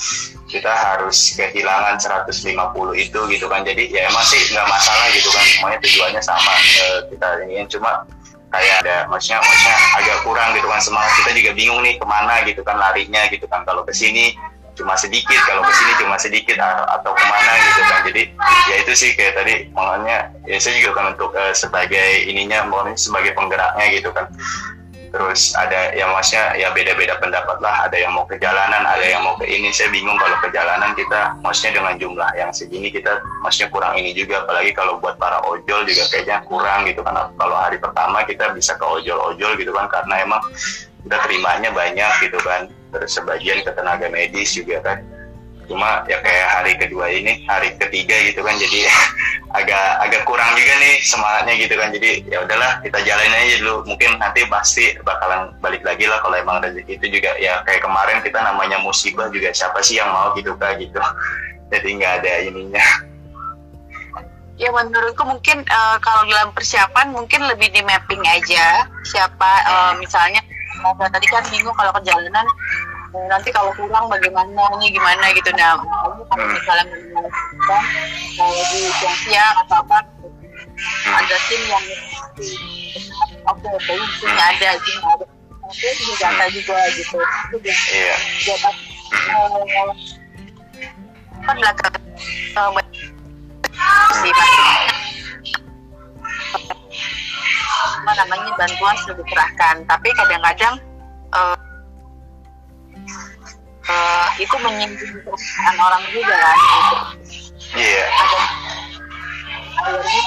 kita 0.51 0.73
harus 0.73 1.39
kehilangan 1.39 1.97
150 1.97 2.43
itu 2.99 3.21
gitu 3.31 3.47
kan. 3.47 3.61
Jadi 3.63 3.95
ya 3.95 4.11
emang 4.11 4.25
sih 4.27 4.41
nggak 4.53 4.67
masalah 4.69 5.07
gitu 5.15 5.29
kan. 5.33 5.45
Semuanya 5.47 5.79
tujuannya 5.81 6.23
sama 6.23 6.53
uh, 6.53 6.99
kita 7.09 7.27
ingin 7.47 7.67
cuma 7.71 8.05
kayak 8.51 8.83
ada 8.83 9.07
maksudnya 9.07 9.39
maksudnya 9.39 9.77
agak 9.97 10.19
kurang 10.27 10.51
gitu 10.59 10.69
kan. 10.69 10.81
Semangat 10.83 11.13
kita 11.25 11.31
juga 11.33 11.51
bingung 11.57 11.81
nih 11.87 11.95
ke 11.97 12.07
mana 12.07 12.35
gitu 12.45 12.61
kan 12.67 12.77
larinya 12.77 13.23
gitu 13.31 13.47
kan. 13.49 13.65
Kalau 13.65 13.87
ke 13.87 13.95
sini 13.95 14.35
cuma 14.81 14.97
sedikit 14.97 15.37
kalau 15.45 15.61
ke 15.61 15.73
sini 15.77 15.93
cuma 16.01 16.17
sedikit 16.17 16.57
atau 16.65 17.13
ke 17.13 17.25
mana 17.29 17.53
gitu 17.61 17.83
kan. 17.85 18.01
Jadi 18.09 18.23
ya 18.73 18.75
itu 18.81 18.93
sih 18.97 19.11
kayak 19.13 19.37
tadi 19.37 19.55
makanya 19.77 20.33
ya 20.49 20.57
saya 20.57 20.81
juga 20.81 20.93
kan 20.97 21.07
untuk 21.13 21.37
uh, 21.37 21.53
sebagai 21.53 22.25
ininya 22.25 22.65
maunya 22.65 22.97
sebagai 22.97 23.37
penggeraknya 23.37 23.87
gitu 23.93 24.09
kan. 24.17 24.25
Terus 25.11 25.59
ada 25.59 25.91
yang 25.91 26.15
maksudnya 26.15 26.55
ya 26.55 26.71
beda-beda 26.71 27.19
pendapat 27.19 27.59
lah. 27.59 27.91
Ada 27.91 27.99
yang 27.99 28.15
mau 28.15 28.25
ke 28.25 28.39
jalanan 28.39 28.87
ada 28.87 29.03
yang 29.03 29.27
mau 29.27 29.35
ke 29.37 29.45
ini. 29.45 29.69
Saya 29.75 29.91
bingung 29.91 30.15
kalau 30.17 30.39
ke 30.39 30.49
jalanan 30.55 30.95
kita 30.95 31.35
maksudnya 31.43 31.83
dengan 31.83 31.95
jumlah 31.99 32.31
yang 32.39 32.55
segini 32.55 32.95
kita 32.95 33.19
maksudnya 33.43 33.75
kurang 33.75 33.99
ini 33.99 34.15
juga. 34.15 34.47
Apalagi 34.47 34.71
kalau 34.73 35.03
buat 35.03 35.19
para 35.19 35.43
ojol 35.45 35.83
juga 35.83 36.07
kayaknya 36.15 36.47
kurang 36.47 36.87
gitu 36.87 37.03
kan. 37.03 37.19
Kalau 37.37 37.57
hari 37.59 37.83
pertama 37.83 38.23
kita 38.23 38.55
bisa 38.55 38.79
ke 38.79 38.87
ojol-ojol 38.87 39.59
gitu 39.59 39.75
kan 39.75 39.91
karena 39.91 40.15
emang 40.23 40.43
udah 41.05 41.19
terimanya 41.27 41.71
banyak 41.73 42.13
gitu 42.23 42.39
kan 42.45 42.71
terus 42.91 43.11
sebagian 43.15 43.63
ke 43.63 43.71
tenaga 43.73 44.11
medis 44.11 44.53
juga 44.55 44.83
kan. 44.83 44.99
Cuma 45.71 46.03
ya 46.11 46.19
kayak 46.19 46.49
hari 46.51 46.73
kedua 46.83 47.07
ini 47.07 47.47
hari 47.47 47.71
ketiga 47.79 48.19
gitu 48.27 48.43
kan. 48.43 48.59
Jadi 48.59 48.91
agak 49.59 49.87
agak 50.03 50.23
kurang 50.27 50.51
juga 50.59 50.75
nih 50.83 50.99
semangatnya 51.07 51.55
gitu 51.63 51.75
kan. 51.79 51.89
Jadi 51.95 52.11
ya 52.27 52.43
udahlah 52.43 52.83
kita 52.83 52.99
jalanin 53.07 53.39
aja 53.39 53.55
dulu. 53.63 53.87
Mungkin 53.87 54.19
nanti 54.19 54.43
pasti 54.51 54.99
bakalan 55.07 55.55
balik 55.63 55.87
lagi 55.87 56.11
lah 56.11 56.19
kalau 56.27 56.35
emang 56.35 56.59
rezeki 56.59 56.99
itu 56.99 57.07
juga. 57.23 57.39
Ya 57.39 57.63
kayak 57.63 57.87
kemarin 57.87 58.19
kita 58.27 58.43
namanya 58.43 58.83
musibah 58.83 59.31
juga 59.31 59.55
siapa 59.55 59.79
sih 59.87 60.03
yang 60.03 60.11
mau 60.11 60.35
gitu 60.35 60.59
kan 60.59 60.75
gitu. 60.75 60.99
Jadi 61.71 61.89
nggak 62.03 62.15
ada 62.27 62.33
ininya. 62.51 62.85
Ya 64.61 64.69
menurutku 64.75 65.25
mungkin 65.25 65.65
uh, 65.71 65.97
kalau 66.03 66.29
dalam 66.29 66.53
persiapan 66.53 67.15
mungkin 67.15 67.47
lebih 67.49 67.73
di 67.73 67.81
mapping 67.81 68.21
aja 68.29 68.85
siapa 69.09 69.51
uh, 69.65 69.93
misalnya 69.97 70.45
tadi 71.11 71.27
kan 71.29 71.45
bingung 71.51 71.77
kalau 71.77 71.93
perjalanan 71.93 72.47
eh, 73.15 73.27
nanti 73.29 73.49
kalau 73.51 73.71
kurang 73.75 74.07
bagaimana 74.07 74.63
ini 74.79 74.95
gimana 74.95 75.25
gitu. 75.35 75.51
Nah 75.59 75.77
kalau 76.31 76.45
hmm. 76.47 76.53
misalnya 76.55 76.85
kalau 78.39 78.63
di 78.71 78.79
siang-siang 79.03 79.55
atau 79.67 79.77
apa 79.83 79.99
hmm. 80.01 81.19
ada 81.19 81.37
tim 81.51 81.63
yang 81.69 81.87
oke 83.47 83.61
okay, 83.61 83.77
timnya 84.21 84.45
ada 84.57 84.69
timnya 84.83 85.11
ada. 85.19 85.27
Oke 85.71 85.87
juga 86.03 86.27
ada 86.35 86.47
juga 86.51 86.77
gitu. 86.99 87.19
Itu 87.55 87.57
juga 87.63 87.73
iya. 87.95 88.17
jabat 88.43 88.75
kan 91.41 91.57
belakang 91.57 91.95
namanya 98.25 98.53
bantuan 98.59 98.97
sudah 99.05 99.17
dikerahkan 99.19 99.77
tapi 99.89 100.09
kadang-kadang 100.17 100.75
uh, 101.33 101.57
uh, 103.89 104.29
itu 104.37 104.57
menyinggung 104.61 105.15
perasaan 105.25 105.77
orang 105.81 106.03
juga 106.13 106.37
kan 106.37 106.59
gitu. 106.59 106.97
Iya. 107.79 108.05
Yeah. 108.05 108.09
Akhirnya 109.81 110.25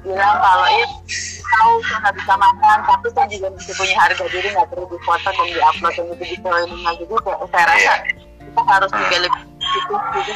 bilang 0.00 0.36
kalau 0.40 0.66
itu 0.72 0.96
tahu 1.44 1.72
saya 1.84 1.98
nggak 2.00 2.16
bisa 2.16 2.34
makan 2.40 2.78
tapi 2.88 3.06
saya 3.12 3.26
juga 3.28 3.46
masih 3.52 3.74
punya 3.76 3.96
harga 4.00 4.24
diri 4.32 4.48
nggak 4.48 4.68
perlu 4.72 4.86
difoto 4.88 5.28
dan 5.28 5.46
diupload 5.52 5.92
dan 5.92 6.04
gitu 6.16 6.24
gitu 6.24 6.48
ini 6.48 6.90
gitu 6.96 7.14
saya 7.52 7.64
rasa 7.68 7.84
yeah. 7.84 7.98
kita 8.40 8.62
harus 8.64 8.90
juga 8.96 9.16
lebih 9.28 9.42
gitu 9.60 9.94
gitu 10.16 10.32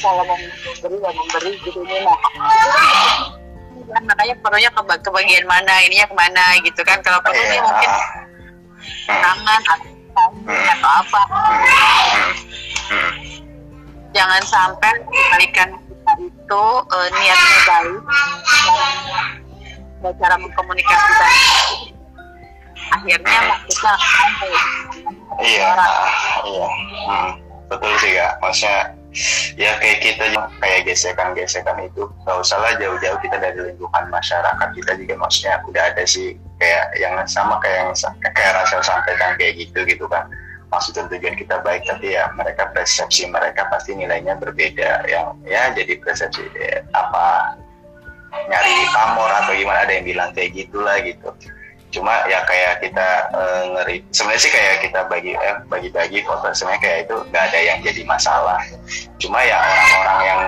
kalau 0.00 0.22
mau 0.22 0.38
memberi 0.38 0.96
ya 1.02 1.10
memberi 1.10 1.50
gitu 1.66 1.80
ini 1.82 1.98
nah 2.06 2.18
kan 3.90 4.02
makanya 4.06 4.34
perlunya 4.40 4.70
ke, 4.70 4.82
ke 5.02 5.10
bagian 5.10 5.44
mana 5.46 5.74
ininya 5.84 6.06
ke 6.06 6.16
mana 6.16 6.44
gitu 6.62 6.80
kan. 6.86 6.98
Kalau 7.02 7.18
perlu 7.22 7.38
yeah. 7.38 7.62
mungkin 7.62 7.90
tangan 9.06 9.60
atau 9.66 10.26
atau 10.46 10.90
apa. 11.04 11.22
Jangan 14.10 14.42
sampai 14.42 14.94
kita 15.38 15.64
itu 16.18 16.64
uh, 16.90 17.08
niatnya 17.14 17.58
baik. 17.68 17.98
Cara, 20.00 20.10
cara 20.16 20.34
mengkomunikasikan 20.40 21.32
akhirnya 22.90 23.38
maksudnya 23.46 23.94
sampai 23.94 24.50
iya 25.46 25.70
iya. 26.42 26.68
Hmm, 27.06 27.30
betul 27.70 27.92
sih 28.02 28.10
kak. 28.18 28.32
Maksudnya 28.42 28.98
ya 29.58 29.76
kayak 29.82 29.98
kita 30.02 30.24
kayak 30.62 30.80
gesekan-gesekan 30.86 31.78
itu. 31.84 32.06
Nggak 32.24 32.36
usah 32.40 32.58
lah 32.62 32.72
jauh-jauh 32.78 33.18
kita 33.22 33.36
dari 33.38 33.58
lingkungan 33.72 34.04
masyarakat 34.08 34.68
kita 34.76 34.92
juga 34.98 35.14
maksudnya 35.18 35.58
udah 35.66 35.82
ada 35.90 36.04
sih 36.06 36.38
kayak 36.62 36.84
yang 36.98 37.14
sama 37.26 37.58
kayak 37.62 37.90
yang 37.90 37.92
kayak 38.34 38.52
rasa 38.54 38.82
sampaikan 38.82 39.34
kayak 39.36 39.58
gitu 39.58 39.82
gitu 39.84 40.06
kan. 40.06 40.30
Maksud 40.70 40.94
dan 40.94 41.10
tujuan 41.10 41.34
kita 41.34 41.58
baik 41.66 41.82
tapi 41.82 42.14
ya 42.14 42.30
mereka 42.38 42.70
persepsi 42.70 43.26
mereka 43.26 43.66
pasti 43.68 43.98
nilainya 43.98 44.38
berbeda. 44.38 45.02
Yang 45.10 45.26
ya 45.50 45.62
jadi 45.74 45.92
persepsi 45.98 46.46
ya, 46.54 46.86
apa 46.94 47.58
nyari 48.30 48.74
pamor 48.94 49.30
atau 49.42 49.52
gimana 49.58 49.82
ada 49.82 49.92
yang 49.98 50.06
bilang 50.06 50.30
kayak 50.30 50.54
gitulah 50.54 50.94
gitu 51.02 51.34
cuma 51.90 52.22
ya 52.30 52.46
kayak 52.46 52.86
kita 52.86 53.08
uh, 53.34 53.62
ngeri 53.74 54.02
sebenarnya 54.14 54.42
sih 54.46 54.52
kayak 54.54 54.74
kita 54.86 55.00
bagi 55.10 55.34
eh 55.34 55.56
bagi-bagi 55.66 56.22
foto 56.22 56.46
sebenarnya 56.54 56.80
kayak 56.82 56.98
itu 57.10 57.16
nggak 57.30 57.44
ada 57.50 57.58
yang 57.58 57.78
jadi 57.82 58.02
masalah. 58.06 58.58
Cuma 59.18 59.42
ya 59.42 59.58
orang-orang 59.58 60.20
yang 60.22 60.40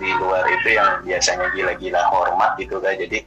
di 0.00 0.10
luar 0.16 0.44
itu 0.48 0.68
yang 0.72 0.90
biasanya 1.04 1.46
gila-gila 1.52 2.02
hormat 2.08 2.56
gitu 2.56 2.80
kan 2.80 2.96
jadi 2.96 3.24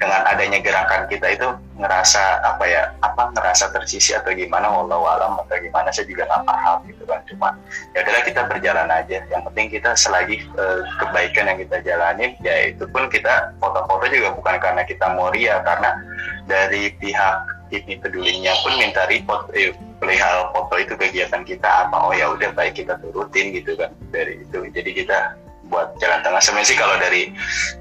dengan 0.00 0.24
adanya 0.24 0.64
gerakan 0.64 1.04
kita 1.12 1.36
itu 1.36 1.44
ngerasa 1.76 2.40
apa 2.40 2.64
ya 2.64 2.88
apa 3.04 3.36
ngerasa 3.36 3.68
tersisi 3.68 4.16
atau 4.16 4.32
gimana 4.32 4.72
walau 4.72 5.04
alam 5.04 5.36
atau 5.44 5.60
gimana 5.60 5.92
saya 5.92 6.08
juga 6.08 6.24
nggak 6.24 6.48
paham 6.48 6.76
gitu 6.88 7.04
kan. 7.04 7.20
Cuma 7.28 7.48
ya 7.92 8.00
adalah 8.00 8.24
kita 8.24 8.40
berjalan 8.48 8.88
aja. 8.88 9.20
Yang 9.28 9.42
penting 9.52 9.66
kita 9.68 9.90
selagi 9.92 10.40
uh, 10.56 10.80
kebaikan 11.04 11.52
yang 11.52 11.58
kita 11.60 11.76
jalanin 11.84 12.32
ya 12.40 12.72
itu 12.72 12.88
pun 12.88 13.12
kita 13.12 13.52
foto-foto 13.60 14.08
juga 14.08 14.32
bukan 14.40 14.56
karena 14.56 14.82
kita 14.88 15.06
mau 15.12 15.28
ria 15.28 15.60
karena 15.60 15.92
dari 16.48 16.96
pihak 16.96 17.36
ini 17.70 18.00
pedulinya 18.00 18.56
pun 18.64 18.72
minta 18.80 19.04
report 19.06 19.52
eh, 19.54 19.70
perihal 20.00 20.50
foto 20.50 20.74
itu 20.80 20.96
kegiatan 20.96 21.44
kita 21.44 21.86
apa 21.86 22.08
oh 22.08 22.16
ya 22.16 22.32
udah 22.32 22.50
baik 22.56 22.80
kita 22.80 22.96
turutin 23.04 23.52
gitu 23.52 23.76
kan 23.76 23.92
dari 24.08 24.40
itu. 24.48 24.64
Jadi 24.72 24.90
kita 25.04 25.36
buat 25.70 25.94
jalan 26.02 26.20
tengah. 26.20 26.42
Sebenarnya 26.42 26.68
sih 26.68 26.78
kalau 26.78 26.96
dari 26.98 27.30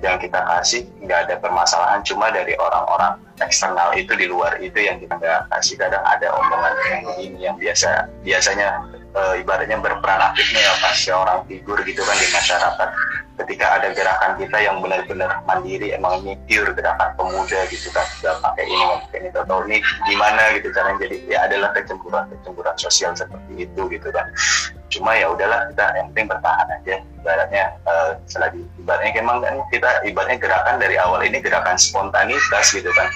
yang 0.05 0.21
kita 0.21 0.39
kasih 0.45 0.85
nggak 1.03 1.19
ada 1.27 1.35
permasalahan. 1.41 1.99
Cuma 2.05 2.29
dari 2.29 2.53
orang-orang 2.55 3.17
eksternal 3.41 3.91
itu 3.97 4.13
di 4.13 4.29
luar 4.29 4.61
itu 4.61 4.77
yang 4.77 5.01
kita 5.01 5.17
nggak 5.17 5.49
kasih. 5.51 5.75
Kadang 5.81 6.05
ada 6.05 6.27
omongan 6.37 6.73
yang 6.87 7.01
begini 7.09 7.39
yang 7.43 7.55
biasa 7.57 8.07
biasanya 8.21 8.69
e, 9.17 9.21
ibaratnya 9.41 9.81
berperan 9.81 10.21
aktifnya 10.21 10.61
ya 10.61 10.73
pas 10.79 10.95
seorang 10.95 11.39
figur 11.49 11.81
gitu 11.83 12.05
kan 12.05 12.15
di 12.15 12.27
masyarakat. 12.29 12.89
Ketika 13.39 13.79
ada 13.79 13.95
gerakan 13.95 14.35
kita 14.35 14.57
yang 14.59 14.83
benar-benar 14.83 15.39
mandiri 15.47 15.95
emang 15.95 16.19
ini 16.21 16.35
pure 16.43 16.75
gerakan 16.77 17.15
pemuda 17.17 17.59
gitu 17.73 17.89
kan. 17.89 18.05
Nggak 18.21 18.37
pakai 18.45 18.63
ini 18.69 18.83
nggak 18.83 19.01
pakai 19.09 19.17
ini. 19.19 19.29
Atau 19.33 19.57
ini 19.65 19.77
gimana 20.05 20.41
gitu 20.53 20.67
caranya 20.75 20.97
jadi 21.01 21.17
ya 21.25 21.39
adalah 21.49 21.69
kecemburuan 21.73 22.27
kecemburuan 22.29 22.77
sosial 22.77 23.17
seperti 23.17 23.65
itu 23.65 23.81
gitu 23.89 24.09
kan 24.13 24.27
cuma 24.89 25.15
ya 25.15 25.29
udahlah 25.31 25.69
kita 25.71 25.85
yang 25.95 26.07
penting 26.13 26.27
bertahan 26.29 26.67
aja. 26.73 26.95
Ibaratnya 27.19 27.63
uh, 27.85 28.11
selagi 28.25 28.61
ibaratnya 28.81 29.11
emang 29.21 29.39
kan 29.43 29.55
kita 29.69 29.89
ibaratnya 30.03 30.37
gerakan 30.41 30.75
dari 30.81 30.95
awal 30.97 31.21
ini 31.21 31.39
gerakan 31.39 31.77
spontanitas 31.77 32.73
gitu 32.73 32.89
kan. 32.93 33.07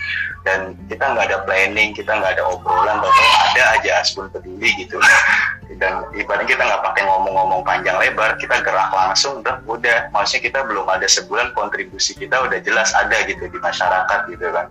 Dan 0.43 0.75
kita 0.91 1.03
nggak 1.03 1.25
ada 1.31 1.39
planning 1.47 1.95
kita 1.95 2.11
nggak 2.11 2.35
ada 2.35 2.43
obrolan 2.45 2.99
atau 2.99 3.25
ada 3.51 3.63
aja 3.79 3.89
aspun 3.99 4.27
peduli 4.29 4.69
gitu. 4.77 4.99
Dan 5.81 6.05
ibaratnya 6.13 6.47
kita 6.47 6.61
nggak 6.63 6.83
pakai 6.85 7.03
ngomong-ngomong 7.09 7.65
panjang 7.65 7.97
lebar 7.97 8.37
kita 8.37 8.61
gerak 8.61 8.93
langsung 8.93 9.41
udah 9.41 9.57
udah. 9.65 10.13
Maksudnya 10.13 10.41
kita 10.51 10.59
belum 10.67 10.85
ada 10.85 11.07
sebulan 11.09 11.51
kontribusi 11.57 12.13
kita 12.13 12.43
udah 12.43 12.59
jelas 12.61 12.93
ada 12.93 13.17
gitu 13.25 13.49
di 13.49 13.57
masyarakat 13.59 14.19
gitu 14.29 14.47
kan 14.53 14.69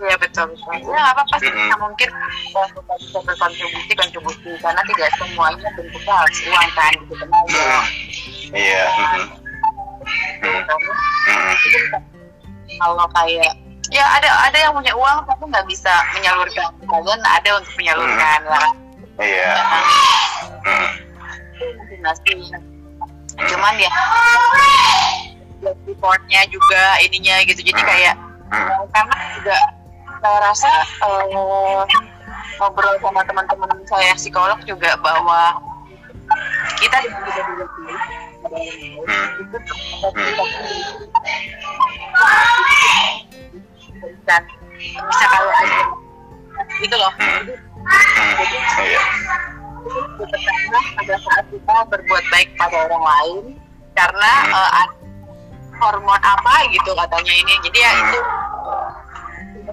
Iya 0.00 0.16
betul 0.16 0.44
betul. 0.56 0.72
Ya 0.80 0.96
nggak 0.96 1.12
apa-apa 1.12 1.36
sih. 1.44 1.52
Mm 1.52 1.60
-hmm. 1.60 1.76
mungkin 1.76 2.08
bisa 2.08 2.60
berkontribusi 3.20 3.92
kontribusi 3.92 4.50
karena 4.64 4.80
tidak 4.88 5.10
semuanya 5.20 5.68
bentuknya 5.76 6.14
harus 6.16 6.38
uang 6.48 6.68
kan 6.72 6.92
gitu 7.04 7.14
kan. 7.20 7.44
Iya. 8.56 8.84
Kalau 12.80 13.06
kayak 13.12 13.52
ya 13.92 14.04
ada 14.16 14.30
ada 14.48 14.58
yang 14.58 14.72
punya 14.72 14.94
uang 14.96 15.16
tapi 15.28 15.42
nggak 15.52 15.66
bisa 15.68 15.92
menyalurkan 16.16 16.72
kalian 16.88 17.20
ada 17.28 17.50
untuk 17.60 17.74
menyalurkan 17.76 18.40
lah. 18.48 18.68
Iya. 19.20 19.52
Nasi. 22.00 22.32
Cuman 23.36 23.74
ya 23.76 23.92
reportnya 25.60 26.40
juga 26.48 26.96
ininya 27.04 27.44
gitu 27.44 27.60
jadi 27.60 27.80
kayak 27.84 28.16
karena 28.96 29.16
juga 29.36 29.56
saya 30.20 30.38
rasa 30.44 30.72
uh, 31.00 31.84
ngobrol 32.60 32.94
sama 33.00 33.24
teman-teman 33.24 33.72
saya 33.88 34.12
psikolog 34.16 34.60
juga 34.68 34.92
bahwa 35.00 35.56
kita 36.76 36.96
di 37.02 37.08
juga 37.08 37.42
juga 37.42 37.64
dan 44.24 44.42
bisa 44.80 45.26
kalau 45.28 45.52
aja. 45.52 45.82
Gitu 46.80 46.96
loh. 46.96 47.12
Jadi 47.20 47.52
pada 50.96 51.16
saat 51.16 51.44
kita 51.48 51.76
berbuat 51.88 52.24
baik 52.30 52.48
pada 52.60 52.76
orang 52.88 53.04
lain 53.04 53.44
karena 53.96 54.32
uh, 54.52 54.88
hormon 55.80 56.20
apa 56.20 56.54
gitu 56.72 56.92
katanya 56.92 57.32
ini. 57.32 57.54
Jadi 57.64 57.78
ya 57.80 57.92
itu 57.96 58.20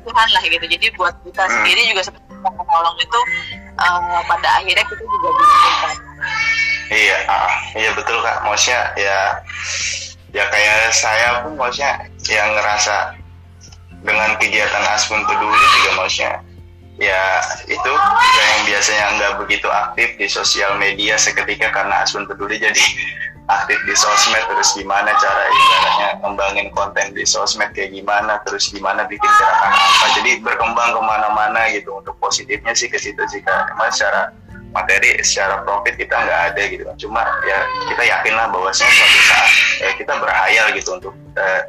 Tuhan 0.01 0.27
lah 0.33 0.41
gitu. 0.45 0.65
Jadi 0.65 0.86
buat 0.95 1.15
kita 1.23 1.43
hmm. 1.45 1.53
sendiri 1.62 1.81
juga 1.89 2.01
seperti 2.05 2.27
menolong 2.38 2.97
itu 3.01 3.19
uh, 3.81 4.21
pada 4.29 4.49
akhirnya 4.62 4.86
kita 4.86 5.03
juga 5.03 5.29
bisa 5.36 5.89
iya 6.88 7.17
uh, 7.27 7.53
iya 7.75 7.89
betul 7.93 8.17
kak. 8.23 8.38
Maksudnya 8.45 8.81
ya 8.95 9.19
ya 10.36 10.43
kayak 10.51 10.93
saya 10.93 11.29
pun 11.43 11.55
maksudnya 11.55 12.05
yang 12.27 12.51
ngerasa 12.55 13.15
dengan 14.03 14.38
kegiatan 14.38 14.83
Aspun 14.93 15.25
Peduli 15.25 15.65
juga 15.81 15.91
maksudnya 16.03 16.33
ya 16.97 17.45
itu 17.69 17.91
yang 18.41 18.62
biasanya 18.65 19.05
nggak 19.21 19.33
begitu 19.45 19.69
aktif 19.69 20.17
di 20.17 20.25
sosial 20.25 20.81
media 20.81 21.13
seketika 21.17 21.69
karena 21.69 22.01
Aspun 22.01 22.25
Peduli 22.25 22.57
jadi 22.57 22.83
aktif 23.47 23.79
di 23.88 23.95
sosmed 23.95 24.43
terus 24.51 24.75
gimana 24.75 25.15
cara 25.15 25.43
ibaratnya 25.47 26.10
ngembangin 26.19 26.67
konten 26.75 27.15
di 27.15 27.23
sosmed 27.23 27.71
kayak 27.71 27.95
gimana 27.95 28.43
terus 28.43 28.67
gimana 28.67 29.07
bikin 29.07 29.31
gerakan 29.39 29.71
apa. 29.71 30.05
Jadi 30.19 30.31
berkembang 30.43 30.91
ke 30.91 31.01
mana-mana 31.01 31.62
gitu 31.71 31.95
untuk 31.95 32.19
positifnya 32.19 32.75
sih 32.75 32.91
ke 32.91 32.99
situ 32.99 33.23
sih 33.31 33.39
kak. 33.39 33.71
Emang 33.71 33.88
secara 33.88 34.36
materi 34.75 35.15
secara 35.23 35.63
profit 35.63 35.95
kita 35.95 36.12
nggak 36.12 36.41
ada 36.51 36.62
gitu. 36.67 36.83
Kan 36.83 36.97
cuma 36.99 37.23
ya 37.47 37.60
kita 37.88 38.03
yakin 38.03 38.33
lah 38.36 38.47
bahwasanya 38.51 38.91
suatu 38.91 39.19
saat 39.31 39.49
ya 39.79 39.89
kita 39.95 40.13
berhayal 40.19 40.65
gitu 40.75 40.89
untuk 40.99 41.13
uh, 41.39 41.62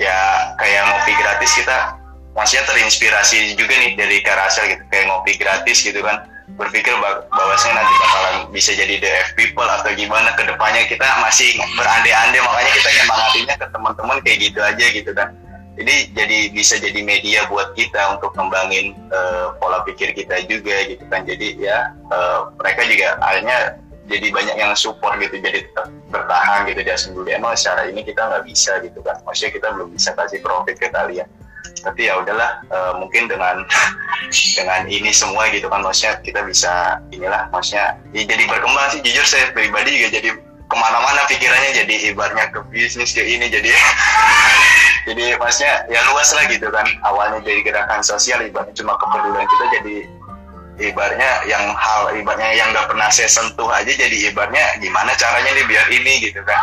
ya 0.00 0.16
kayak 0.56 0.88
ngopi 0.88 1.12
gratis 1.20 1.52
kita 1.52 2.00
maksudnya 2.32 2.64
terinspirasi 2.64 3.60
juga 3.60 3.76
nih 3.76 3.92
dari 3.92 4.24
Karasel 4.24 4.72
gitu. 4.72 4.82
Kayak 4.88 5.12
ngopi 5.12 5.36
gratis 5.36 5.84
gitu 5.84 6.00
kan 6.00 6.24
berpikir 6.58 6.94
bahwasanya 7.30 7.82
nanti 7.82 7.94
bakalan 7.98 8.36
bisa 8.50 8.70
jadi 8.74 8.94
DF 8.98 9.28
people 9.38 9.66
atau 9.66 9.90
gimana. 9.94 10.32
Ke 10.34 10.46
depannya 10.48 10.86
kita 10.86 11.06
masih 11.22 11.58
berandai-andai 11.78 12.40
makanya 12.40 12.72
kita 12.74 12.88
nyemangatinya 13.00 13.54
ke 13.58 13.66
teman-teman 13.70 14.18
kayak 14.22 14.38
gitu 14.50 14.60
aja 14.62 14.86
gitu 14.90 15.10
kan. 15.12 15.28
Jadi 15.80 16.12
jadi 16.12 16.38
bisa 16.52 16.76
jadi 16.76 17.00
media 17.00 17.48
buat 17.48 17.72
kita 17.72 18.18
untuk 18.18 18.36
ngembangin 18.36 18.92
uh, 19.14 19.56
pola 19.56 19.80
pikir 19.86 20.12
kita 20.12 20.44
juga 20.50 20.76
gitu 20.86 21.04
kan. 21.08 21.24
Jadi 21.24 21.56
ya 21.60 21.94
uh, 22.10 22.50
mereka 22.58 22.84
juga 22.86 23.16
akhirnya 23.22 23.58
jadi 24.10 24.26
banyak 24.34 24.56
yang 24.58 24.74
support 24.74 25.14
gitu 25.22 25.38
jadi 25.38 25.70
tetap 25.70 25.86
bertahan 26.10 26.66
gitu 26.68 26.80
dia 26.82 26.98
sendiri. 26.98 27.38
Emang 27.38 27.54
secara 27.54 27.86
ini 27.86 28.02
kita 28.02 28.20
nggak 28.20 28.44
bisa 28.44 28.82
gitu 28.82 28.98
kan. 29.00 29.16
Maksudnya 29.24 29.52
kita 29.56 29.66
belum 29.72 29.88
bisa 29.94 30.10
kasih 30.18 30.42
profit 30.42 30.76
ke 30.76 30.90
kalian 30.90 31.30
tapi 31.80 32.10
ya 32.10 32.20
udahlah 32.20 32.60
uh, 32.70 32.92
mungkin 32.98 33.30
dengan 33.30 33.64
dengan 34.58 34.80
ini 34.90 35.10
semua 35.14 35.48
gitu 35.50 35.66
kan 35.70 35.80
maksudnya 35.80 36.18
kita 36.20 36.40
bisa 36.44 37.00
inilah 37.14 37.48
maksudnya 37.54 37.96
ya 38.12 38.22
jadi 38.26 38.42
berkembang 38.46 38.86
sih 38.92 39.00
jujur 39.04 39.26
saya 39.26 39.48
pribadi 39.54 40.00
juga 40.00 40.08
jadi 40.20 40.30
ke 40.70 40.76
mana-mana 40.78 41.26
pikirannya 41.26 41.70
jadi 41.82 41.94
ibaratnya 42.14 42.46
ke 42.54 42.62
bisnis 42.70 43.10
ke 43.10 43.26
ini 43.26 43.50
jadi 43.50 43.70
jadi 45.10 45.34
maksudnya 45.40 45.88
ya 45.90 46.00
luas 46.12 46.30
lah 46.30 46.46
gitu 46.46 46.70
kan 46.70 46.86
awalnya 47.02 47.42
dari 47.42 47.60
gerakan 47.66 48.04
sosial 48.06 48.38
ibaratnya 48.46 48.76
cuma 48.78 48.94
kepedulian 49.00 49.46
kita 49.50 49.64
jadi 49.80 49.96
ibaratnya 50.80 51.44
yang 51.44 51.76
hal 51.76 52.08
ibaratnya 52.16 52.56
yang 52.56 52.72
nggak 52.72 52.88
pernah 52.88 53.12
saya 53.12 53.28
sentuh 53.28 53.68
aja 53.68 53.92
jadi 53.92 54.32
ibaratnya 54.32 54.80
gimana 54.80 55.12
caranya 55.14 55.52
nih 55.52 55.66
biar 55.68 55.86
ini 55.92 56.12
gitu 56.24 56.40
kan. 56.42 56.58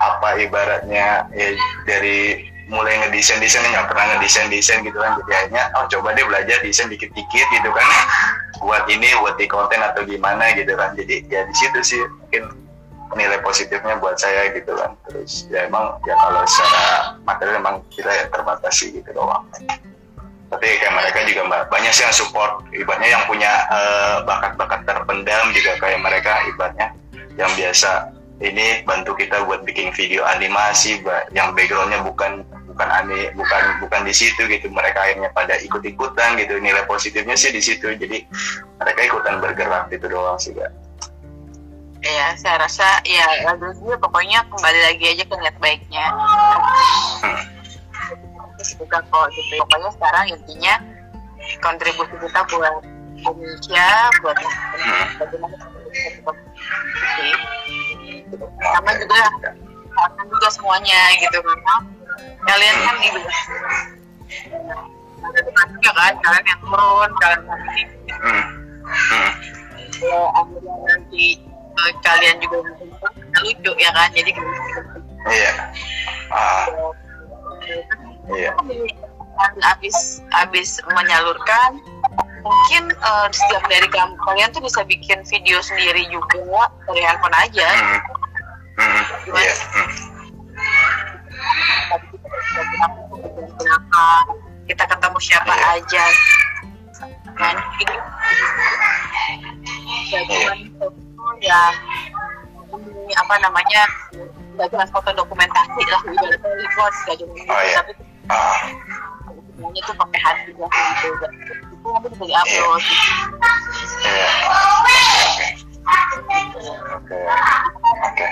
Apa 0.00 0.40
ibaratnya 0.40 1.28
ya, 1.36 1.48
dari 1.84 2.49
mulai 2.70 2.94
ngedesain 3.02 3.42
desain 3.42 3.66
nggak 3.66 3.90
pernah 3.90 4.14
ngedesain 4.14 4.46
desain 4.46 4.80
gitu 4.86 4.96
kan. 4.96 5.18
Jadi 5.18 5.32
akhirnya 5.34 5.64
oh 5.74 5.84
coba 5.90 6.14
deh 6.14 6.24
belajar 6.24 6.56
desain 6.62 6.86
dikit-dikit 6.86 7.46
gitu 7.50 7.70
kan. 7.74 7.86
Buat 8.62 8.86
ini 8.86 9.10
buat 9.18 9.34
di 9.36 9.50
konten 9.50 9.82
atau 9.82 10.06
gimana 10.06 10.54
gitu 10.54 10.78
kan. 10.78 10.94
Jadi 10.94 11.26
ya 11.26 11.42
di 11.44 11.54
situ 11.58 11.78
sih 11.82 12.00
mungkin 12.22 12.54
nilai 13.18 13.42
positifnya 13.42 13.98
buat 13.98 14.14
saya 14.16 14.54
gitu 14.54 14.70
kan. 14.78 14.94
Terus 15.10 15.50
ya 15.50 15.66
emang 15.66 15.98
ya 16.06 16.14
kalau 16.14 16.46
secara 16.46 17.18
materi 17.26 17.58
emang 17.58 17.82
kita 17.90 18.08
ya 18.08 18.24
terbatasi 18.30 19.02
gitu 19.02 19.10
doang. 19.10 19.42
Tapi 20.50 20.66
kayak 20.82 20.94
mereka 20.94 21.18
juga 21.26 21.66
banyak 21.66 21.92
sih 21.94 22.06
yang 22.06 22.14
support. 22.14 22.62
Ibaratnya 22.70 23.10
yang 23.18 23.24
punya 23.26 23.50
uh, 23.70 24.22
bakat-bakat 24.26 24.82
terpendam 24.86 25.50
juga 25.54 25.78
kayak 25.78 25.98
mereka 26.02 26.42
ibaratnya 26.46 26.94
yang 27.34 27.50
biasa 27.54 28.19
ini 28.40 28.80
bantu 28.88 29.12
kita 29.12 29.44
buat 29.44 29.62
bikin 29.68 29.92
video 29.92 30.24
animasi 30.24 31.04
yang 31.36 31.52
backgroundnya 31.52 32.00
bukan 32.00 32.40
bukan 32.72 32.88
aneh 32.88 33.28
bukan 33.36 33.62
bukan 33.84 34.00
di 34.08 34.14
situ 34.16 34.48
gitu 34.48 34.72
mereka 34.72 35.04
akhirnya 35.04 35.28
pada 35.36 35.60
ikut 35.60 35.84
ikutan 35.84 36.40
gitu 36.40 36.56
nilai 36.56 36.88
positifnya 36.88 37.36
sih 37.36 37.52
di 37.52 37.60
situ 37.60 37.92
jadi 37.92 38.24
mereka 38.80 39.00
ikutan 39.04 39.44
bergerak 39.44 39.92
gitu 39.92 40.08
doang 40.08 40.40
sih 40.40 40.56
kak 40.56 40.72
Iya, 42.00 42.32
saya 42.40 42.64
rasa 42.64 43.04
ya 43.04 43.44
lagu 43.44 43.76
pokoknya 43.76 44.40
kembali 44.48 44.80
lagi 44.88 45.04
aja 45.04 45.20
ke 45.20 45.36
niat 45.36 45.52
baiknya. 45.60 46.06
Hmm. 47.20 47.44
Kok 48.88 49.28
gitu. 49.36 49.60
Pokoknya 49.60 49.92
sekarang 49.92 50.24
intinya 50.32 50.80
kontribusi 51.60 52.16
kita 52.24 52.40
buat 52.48 52.80
Indonesia 53.20 53.88
buat 54.24 54.36
bagaimana 55.20 55.56
sama 58.60 58.90
juga 58.96 59.20
sama 59.90 60.22
juga 60.28 60.48
semuanya 60.50 61.00
gitu 61.18 61.38
kan 61.42 61.82
kalian 62.46 62.76
kan 62.80 62.96
ibu 63.02 63.20
juga 65.20 65.90
kan 65.92 66.12
kalian 66.20 66.44
yang 66.46 66.60
turun 66.62 67.10
kalian 67.20 67.42
nanti 67.46 67.82
Hmm. 68.20 68.44
Hmm. 68.90 69.32
ya 70.02 70.20
akhirnya 70.34 70.74
nanti 70.88 71.24
eh, 71.72 71.92
kalian 72.04 72.36
juga 72.42 72.58
lucu 73.40 73.72
ya 73.78 73.90
kan 73.94 74.08
jadi 74.12 74.30
Iya. 75.20 75.52
Ah, 76.32 76.64
iya. 78.32 78.50
kan 79.36 79.52
abis 79.76 80.20
abis 80.32 80.80
menyalurkan 80.88 81.80
mungkin 82.40 82.82
eh, 82.90 83.26
setiap 83.30 83.62
dari 83.68 83.88
kamu 83.88 84.14
kalian 84.18 84.48
tuh 84.50 84.62
bisa 84.62 84.80
bikin 84.84 85.20
video 85.26 85.60
sendiri 85.60 86.04
juga 86.08 86.40
dari 86.88 87.02
handphone 87.02 87.36
aja 87.36 87.68
Hmm. 87.70 88.00
Hmm. 88.80 89.04
Iya. 89.36 89.54
Hmm. 89.54 89.90
Tadi 91.90 92.06
kita 92.16 92.28
bisa 92.32 92.60
bilang 92.64 92.92
berapa 93.60 94.04
kita 94.64 94.84
ketemu 94.86 95.18
siapa 95.20 95.52
Iya. 95.52 95.66
aja 95.76 96.04
kan 97.36 97.56
ya 100.10 100.20
cuman 100.26 100.58
yang 101.40 101.74
ini 102.76 103.12
apa 103.16 103.34
namanya 103.40 103.82
cuma 104.60 104.84
foto 104.88 105.10
dokumentasi 105.16 105.80
lah 105.88 106.00
ibaratnya 106.04 106.52
report 106.60 106.94
Oh, 107.08 107.60
iya. 107.64 107.80
tapi 107.80 107.92
Ah, 108.30 108.70
semuanya 109.50 109.80
tuh 109.82 109.96
pakai 109.98 110.20
hati 110.22 110.54
juga 110.54 110.68
gitu 110.70 111.54
itu 111.90 111.98
nanti 111.98 112.08
bisa 112.14 112.24
diupload 112.24 112.82
iya. 114.06 114.30
Oke. 116.94 117.18
Oke. 118.06 118.28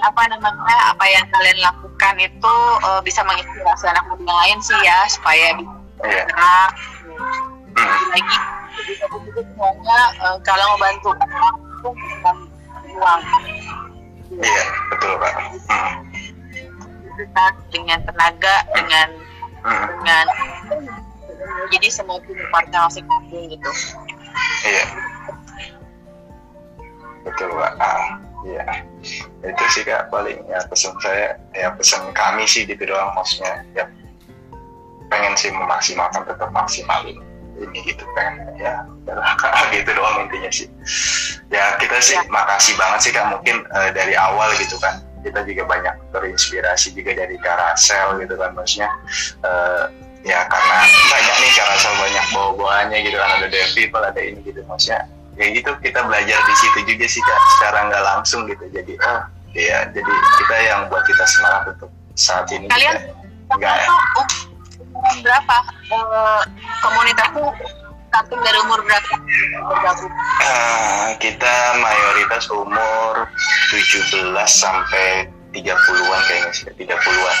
apa 0.00 0.22
namanya 0.30 0.76
apa 0.94 1.04
yang 1.08 1.26
kalian 1.28 1.58
lakukan 1.58 2.14
itu 2.20 2.54
eh, 2.86 3.00
bisa 3.02 3.20
menginspirasi 3.26 3.84
anak 3.90 4.06
muda 4.08 4.32
lain 4.46 4.58
sih 4.62 4.78
ya 4.80 5.02
supaya 5.10 5.58
bisa 5.58 5.74
Iya. 6.00 6.24
bergerak 6.24 6.70
Hmm. 7.70 8.02
lagi 8.10 8.36
semuanya 9.30 10.00
eh, 10.20 10.36
kalau 10.42 10.64
mau 10.70 10.78
bantu 10.78 11.10
itu 11.12 11.88
bukan 11.90 12.36
uang 12.90 13.20
Iya, 14.30 14.62
betul, 14.88 15.12
Pak. 15.18 15.32
Hmm. 15.66 15.96
dengan 17.68 17.98
tenaga 18.06 18.54
dengan 18.72 19.08
Hmm. 19.60 19.86
dengan 20.00 20.26
jadi 21.72 21.88
semua 21.88 22.18
punya 22.24 22.44
partner 22.52 22.86
masing-masing 22.88 23.56
gitu 23.56 23.70
Iya. 24.60 24.84
Betul, 27.26 27.52
Pak. 27.52 27.72
Ah, 27.80 28.16
iya. 28.46 28.64
Itu 29.44 29.64
sih, 29.72 29.82
Kak, 29.84 30.08
paling 30.08 30.40
ya 30.48 30.60
pesan 30.68 30.94
saya, 31.00 31.36
ya 31.52 31.72
pesan 31.76 32.12
kami 32.16 32.44
sih 32.48 32.64
gitu 32.64 32.84
doang 32.88 33.12
maksudnya. 33.12 33.64
Ya, 33.76 33.84
pengen 35.10 35.34
sih 35.36 35.50
memaksimalkan 35.50 36.22
tetap 36.24 36.48
maksimalin 36.54 37.18
ini 37.60 37.78
gitu 37.84 38.06
pengen 38.16 38.56
ya 38.56 38.86
udahlah 39.04 39.36
kak 39.36 39.52
gitu 39.76 39.90
doang 39.92 40.24
intinya 40.24 40.48
sih 40.48 40.68
ya 41.52 41.76
kita 41.76 41.98
sih 42.00 42.16
Ya. 42.16 42.24
makasih 42.30 42.78
banget 42.78 43.00
sih 43.04 43.12
kak 43.12 43.26
mungkin 43.28 43.66
eh, 43.68 43.90
dari 43.92 44.14
awal 44.16 44.48
gitu 44.56 44.78
kan 44.80 45.02
kita 45.20 45.44
juga 45.44 45.68
banyak 45.68 45.94
terinspirasi 46.16 46.96
juga 46.96 47.12
dari 47.12 47.36
Karasel 47.36 48.22
gitu 48.24 48.34
kan 48.40 48.56
maksudnya 48.56 48.88
eh, 49.44 49.84
ya 50.26 50.40
karena 50.46 50.78
banyak 51.08 51.36
nih 51.40 51.50
Karasel 51.56 51.94
banyak 51.96 52.26
bawa-bawaannya 52.34 52.98
gitu 53.04 53.16
kan 53.16 53.30
ada 53.40 53.46
Devil 53.48 54.02
ada 54.04 54.20
ini 54.20 54.40
gitu. 54.44 54.60
Maksudnya 54.68 55.02
ya 55.38 55.46
gitu 55.56 55.70
kita 55.80 56.00
belajar 56.04 56.38
di 56.44 56.54
situ 56.58 56.78
juga 56.84 57.06
sih 57.08 57.22
kak. 57.24 57.40
Secara 57.56 57.78
nggak 57.88 58.04
langsung 58.04 58.44
gitu 58.48 58.64
jadi 58.72 58.92
ah 59.04 59.20
ya 59.56 59.88
jadi 59.90 60.12
kita 60.38 60.56
yang 60.62 60.80
buat 60.92 61.02
kita 61.08 61.24
semangat 61.26 61.74
untuk 61.74 61.90
saat 62.14 62.46
ini 62.52 62.70
Kalian 62.70 62.96
juga 63.50 63.56
nggak 63.58 63.76
tuh 63.82 64.50
umur 65.00 65.16
berapa? 65.24 65.56
Eh, 65.90 66.42
komunitasnya 66.84 67.48
starting 68.10 68.40
dari 68.42 68.58
umur 68.66 68.80
berapa? 68.84 69.14
Bergabung 69.70 70.12
Eh, 70.40 71.08
kita 71.22 71.54
mayoritas 71.78 72.44
umur 72.50 73.28
17 73.70 74.50
sampai 74.50 75.30
30-an 75.50 76.20
kayaknya 76.30 76.52
sih, 76.54 76.66
30-an. 76.74 77.36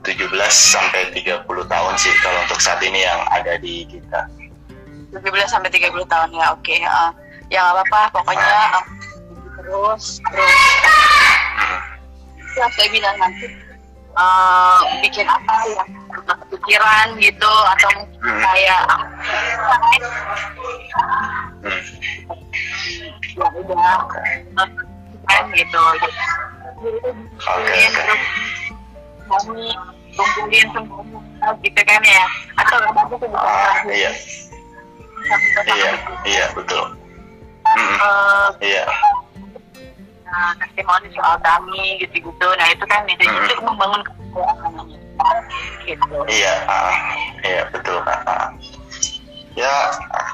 17 0.00 0.32
sampai 0.48 1.12
30 1.12 1.44
tahun 1.44 1.94
sih 2.00 2.14
kalau 2.24 2.40
untuk 2.48 2.56
saat 2.58 2.80
ini 2.80 3.04
yang 3.04 3.20
ada 3.28 3.60
di 3.60 3.84
kita. 3.84 4.24
17 5.12 5.20
sampai 5.44 5.68
30 5.68 5.92
tahun 6.06 6.30
ya 6.32 6.46
oke 6.54 6.72
eh, 6.72 7.10
ya 7.50 7.60
nggak 7.60 7.84
apa-apa 7.84 8.08
pokoknya 8.14 8.58
eh, 8.80 8.84
terus 9.58 10.22
terus 10.24 10.54
ya 12.56 12.66
saya 12.72 12.88
bilang 12.88 13.16
nanti 13.18 13.46
eh, 14.10 14.80
bikin 15.02 15.26
apa 15.26 15.54
yang 15.68 15.88
pernah 16.08 16.36
kepikiran 16.46 17.06
gitu 17.18 17.52
atau 17.76 17.88
mungkin 17.98 18.18
Hmm. 18.20 18.40
kayak 18.40 18.84
Hmm. 21.60 21.82
ya 23.36 23.46
udah 23.52 23.96
kan 25.28 25.44
gitu 25.52 25.80
Oke, 25.80 26.08
Iya, 27.76 27.88
oke. 27.92 28.14
Kami 29.30 29.64
kumpulin 30.10 30.66
semuanya 30.74 31.48
gitu 31.62 31.80
kan 31.80 32.02
ya 32.02 32.24
atau 32.58 32.76
apa 32.82 33.00
tuh 33.08 33.30
Ah, 33.32 33.74
iya, 33.86 34.10
iya, 35.66 35.90
iya, 36.26 36.44
betul. 36.52 36.84
Hmm, 37.70 37.94
Eh, 37.94 38.48
iya, 38.66 38.82
nah, 40.26 40.50
testimoni 40.58 41.06
soal 41.14 41.38
kami 41.38 41.98
gitu-gitu 41.98 42.46
nah 42.58 42.66
itu 42.66 42.82
kan 42.84 43.06
itu 43.06 43.22
Hmm. 43.22 43.46
itu 43.46 43.62
membangun 43.62 44.02
kepercayaan 44.02 44.72
gitu 45.86 46.18
iya, 46.26 46.54
ah, 46.66 46.94
iya, 47.42 47.62
betul 47.70 48.02
kak. 48.02 48.26
Ah. 48.26 48.50
Ya, 49.54 49.70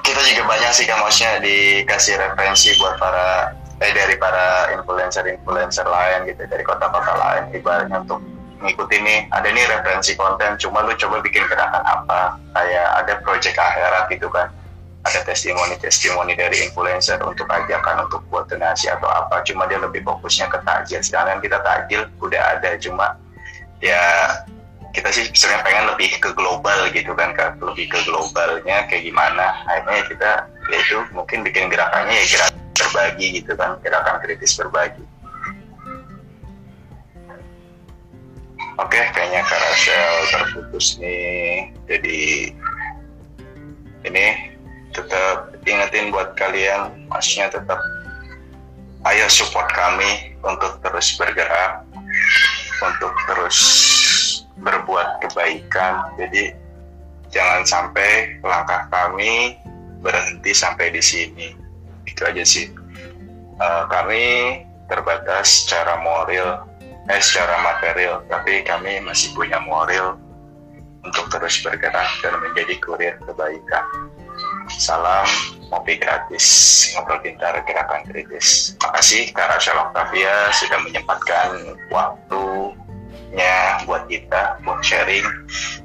kita 0.00 0.20
juga 0.22 0.44
banyak 0.46 0.72
sih 0.72 0.84
kan 0.84 1.00
maksudnya 1.00 1.40
dikasih 1.40 2.14
referensi 2.16 2.76
buat 2.76 2.96
para 2.96 3.52
eh 3.76 3.92
dari 3.92 4.16
para 4.16 4.72
influencer-influencer 4.72 5.84
lain 5.84 6.28
gitu 6.28 6.44
dari 6.46 6.62
kota-kota 6.62 7.12
lain 7.12 7.42
ibaratnya 7.52 8.00
untuk 8.00 8.20
ngikutin 8.62 9.02
nih 9.04 9.20
ada 9.32 9.48
nih 9.52 9.64
referensi 9.68 10.16
konten 10.16 10.56
cuma 10.56 10.84
lu 10.84 10.92
coba 10.96 11.20
bikin 11.20 11.44
gerakan 11.48 11.84
apa? 11.84 12.40
Kayak 12.56 12.88
ada 13.04 13.12
project 13.20 13.56
akhirat 13.56 14.04
gitu 14.08 14.28
kan. 14.32 14.48
Ada 15.06 15.22
testimoni-testimoni 15.22 16.34
dari 16.34 16.66
influencer 16.66 17.22
untuk 17.22 17.46
ajakan 17.46 18.10
untuk 18.10 18.26
buat 18.26 18.50
donasi 18.50 18.90
atau 18.90 19.06
apa. 19.06 19.38
Cuma 19.46 19.70
dia 19.70 19.78
lebih 19.78 20.02
fokusnya 20.02 20.50
ke 20.50 20.58
takjil. 20.66 20.98
Sedangkan 20.98 21.38
kita 21.38 21.62
takjil 21.62 22.10
udah 22.18 22.42
ada. 22.58 22.74
Cuma 22.82 23.14
ya 23.78 24.02
kita 24.90 25.14
sih 25.14 25.30
sebenarnya 25.30 25.62
pengen 25.62 25.84
lebih 25.94 26.10
ke 26.18 26.30
global 26.34 26.90
gitu 26.90 27.12
kan 27.14 27.36
ke 27.38 27.44
lebih 27.62 27.86
ke 27.86 27.98
globalnya 28.02 28.82
kayak 28.90 29.06
gimana. 29.06 29.54
Akhirnya 29.70 30.02
kita 30.10 30.30
ya 30.74 30.76
itu 30.82 30.98
mungkin 31.14 31.46
bikin 31.46 31.70
gerakannya 31.70 32.10
ya 32.10 32.26
gerakan 32.26 32.58
berbagi 32.74 33.26
gitu 33.38 33.52
kan. 33.54 33.78
Gerakan 33.86 34.18
kritis 34.26 34.58
berbagi 34.58 35.06
oke 38.80 39.00
kayaknya 39.12 39.42
Karasel 39.44 40.14
terputus 40.32 40.96
nih 41.00 41.72
jadi 41.88 42.20
ini 44.06 44.26
tetap 44.94 45.52
ingetin 45.66 46.14
buat 46.14 46.32
kalian 46.38 47.08
maksudnya 47.10 47.52
tetap 47.52 47.80
ayo 49.06 49.26
support 49.28 49.68
kami 49.74 50.34
untuk 50.42 50.78
terus 50.80 51.14
bergerak 51.18 51.86
untuk 52.82 53.12
terus 53.28 53.58
berbuat 54.60 55.20
kebaikan. 55.24 56.16
Jadi 56.16 56.52
jangan 57.32 57.62
sampai 57.64 58.40
langkah 58.40 58.88
kami 58.88 59.56
berhenti 60.00 60.52
sampai 60.52 60.92
di 60.92 61.02
sini. 61.02 61.48
Itu 62.08 62.24
aja 62.24 62.44
sih. 62.44 62.70
Eh, 63.56 63.84
kami 63.88 64.24
terbatas 64.86 65.64
secara 65.64 65.98
moral, 66.00 66.68
eh 67.06 67.22
secara 67.22 67.62
material, 67.62 68.26
tapi 68.26 68.66
kami 68.66 68.98
masih 68.98 69.30
punya 69.38 69.62
moral 69.62 70.18
untuk 71.06 71.30
terus 71.30 71.62
bergerak 71.62 72.10
dan 72.18 72.34
menjadi 72.42 72.74
kurir 72.82 73.14
kebaikan. 73.22 73.86
Salam 74.66 75.26
Mopi 75.70 76.02
Gratis, 76.02 76.46
Ngobrol 76.94 77.22
Pintar 77.22 77.54
Gerakan 77.62 78.02
Kritis. 78.10 78.74
Makasih 78.82 79.30
Kak 79.30 79.54
Rasha 79.54 79.78
Octavia 79.78 80.50
sudah 80.50 80.82
menyempatkan 80.82 81.78
waktunya 81.94 83.54
buat 83.86 84.10
kita, 84.10 84.58
buat 84.66 84.82
sharing 84.82 85.26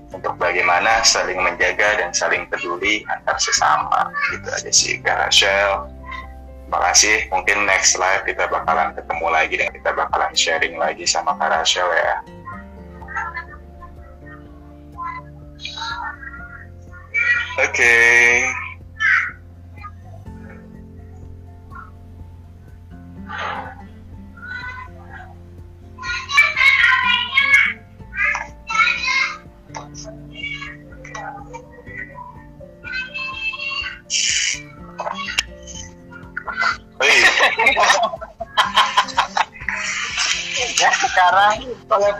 untuk 0.09 0.33
bagaimana 0.41 1.05
saling 1.05 1.37
menjaga 1.37 2.01
dan 2.01 2.09
saling 2.17 2.49
peduli 2.49 3.05
antar 3.13 3.37
sesama. 3.37 4.09
Gitu 4.33 4.49
aja 4.49 4.71
sih 4.73 4.97
Kak 5.05 5.29
Rachel. 5.29 6.00
Terima 6.71 6.87
kasih. 6.87 7.27
mungkin 7.27 7.67
next 7.67 7.99
live 7.99 8.23
kita 8.23 8.47
bakalan 8.47 8.95
ketemu 8.95 9.27
lagi 9.27 9.59
dan 9.59 9.75
kita 9.75 9.91
bakalan 9.91 10.31
sharing 10.31 10.79
lagi 10.79 11.03
sama 11.03 11.35
Kak 11.35 11.51
Rachel 11.51 11.83
ya 11.91 12.15
oke 17.59 17.75
okay. 17.75 18.47
Thank 23.31 23.75
you. 23.75 23.80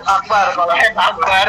Akbar, 0.06 0.46
kolab 0.56 0.78
Akbar. 0.96 1.48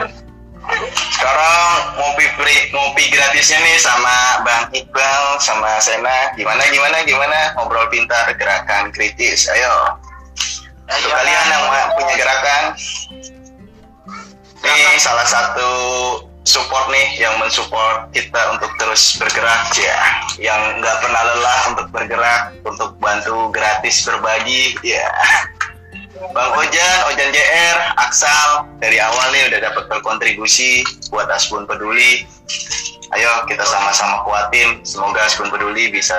sekarang 1.19 1.99
ngopi 1.99 2.27
pri, 2.39 2.71
ngopi 2.71 3.11
gratisnya 3.11 3.59
nih 3.67 3.77
sama 3.83 4.47
Bang 4.47 4.71
Iqbal 4.71 5.43
sama 5.43 5.83
Sena. 5.83 6.31
Gimana 6.39 6.63
gimana 6.71 7.03
gimana 7.03 7.39
ngobrol 7.59 7.91
pintar 7.91 8.31
gerakan 8.39 8.95
kritis. 8.95 9.51
Ayo. 9.51 9.99
Untuk 10.93 11.11
kalian 11.11 11.47
yang 11.49 11.65
punya 11.97 12.15
gerakan, 12.21 12.65
ini 14.61 15.01
salah 15.01 15.25
satu 15.25 15.71
support 16.43 16.91
nih 16.91 17.23
yang 17.23 17.39
mensupport 17.39 18.11
kita 18.13 18.53
untuk 18.53 18.69
terus 18.77 19.17
bergerak 19.17 19.73
ya, 19.79 19.99
yang 20.37 20.83
nggak 20.83 20.97
pernah 21.01 21.23
lelah 21.33 21.61
untuk 21.73 21.87
bergerak, 21.95 22.43
untuk 22.67 22.99
bantu 22.99 23.49
gratis 23.55 24.05
berbagi 24.05 24.75
ya. 24.85 25.07
Bang 26.31 26.55
Ojan, 26.55 26.99
Ojan 27.11 27.35
JR, 27.35 27.77
Aksal 27.99 28.71
dari 28.79 29.03
awal 29.03 29.35
nih 29.35 29.51
udah 29.51 29.61
dapat 29.67 29.91
berkontribusi 29.91 30.87
buat 31.11 31.27
Asbun 31.27 31.67
Peduli. 31.67 32.23
Ayo 33.11 33.43
kita 33.51 33.67
sama-sama 33.67 34.23
kuatin, 34.23 34.79
semoga 34.87 35.27
Asbun 35.27 35.51
Peduli 35.51 35.91
bisa 35.91 36.15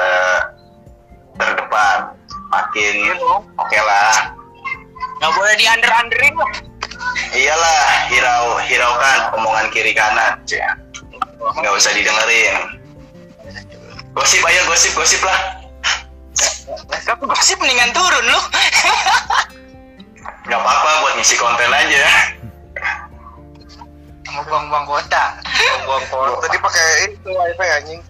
terdepan, 1.39 2.20
makin 2.52 3.16
oke 3.56 3.80
lah. 3.80 4.36
Nggak 5.24 5.32
boleh 5.39 5.56
di 5.56 5.66
under 5.72 5.92
underin. 5.96 6.36
Iyalah, 7.32 8.12
hirau 8.12 8.60
hiraukan 8.68 9.20
omongan 9.39 9.72
kiri 9.72 9.96
kanan, 9.96 10.36
ya. 10.52 10.76
Nggak 11.39 11.74
usah 11.80 11.96
didengerin. 11.96 12.76
Gosip 14.12 14.44
ayo 14.44 14.62
gosip 14.68 14.92
gosip 15.00 15.24
lah. 15.24 15.63
Kamu 17.08 17.24
gosip 17.24 17.56
mendingan 17.63 17.96
turun 17.96 18.26
loh. 18.28 18.44
Nggak 20.43 20.60
apa-apa 20.60 20.89
buat 21.03 21.13
ngisi 21.15 21.36
konten 21.39 21.71
aja. 21.71 22.03
Mau 24.34 24.43
buang-buang 24.49 24.86
kota. 24.89 25.23
buang 25.88 26.03
kota 26.10 26.47
tadi 26.47 26.58
pakai 26.60 26.88
itu 27.06 27.29
wifi 27.32 27.67
anjing 27.69 28.01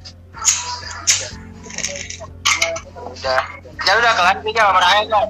Udah. 3.13 3.41
Ya 3.83 3.93
udah 3.99 4.11
kelar 4.15 4.35
sih 4.41 4.53
sama 4.55 4.79
kan. 4.79 5.29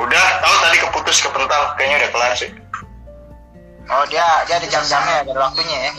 Udah, 0.00 0.26
tahu 0.40 0.54
tadi 0.64 0.76
keputus 0.80 1.18
kepental, 1.20 1.74
kayaknya 1.76 2.06
udah 2.06 2.10
kelar 2.14 2.32
sih. 2.38 2.50
Oh 3.90 4.06
dia 4.06 4.22
dia 4.46 4.62
ada 4.62 4.68
jam-jamnya 4.70 5.26
ada 5.26 5.34
waktunya 5.34 5.76
ya. 5.90 5.92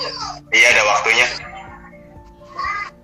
Iya 0.56 0.68
ada 0.80 0.84
waktunya. 0.88 1.28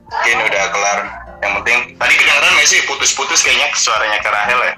Mungkin 0.07 0.37
udah 0.47 0.63
kelar. 0.71 0.99
Yang 1.43 1.51
penting 1.61 1.77
tadi 1.99 2.13
kedengeran 2.15 2.51
nggak 2.55 2.69
sih 2.71 2.79
putus-putus 2.87 3.43
kayaknya 3.43 3.67
suaranya 3.75 4.19
ke 4.23 4.29
Rahel 4.31 4.59
ya. 4.63 4.73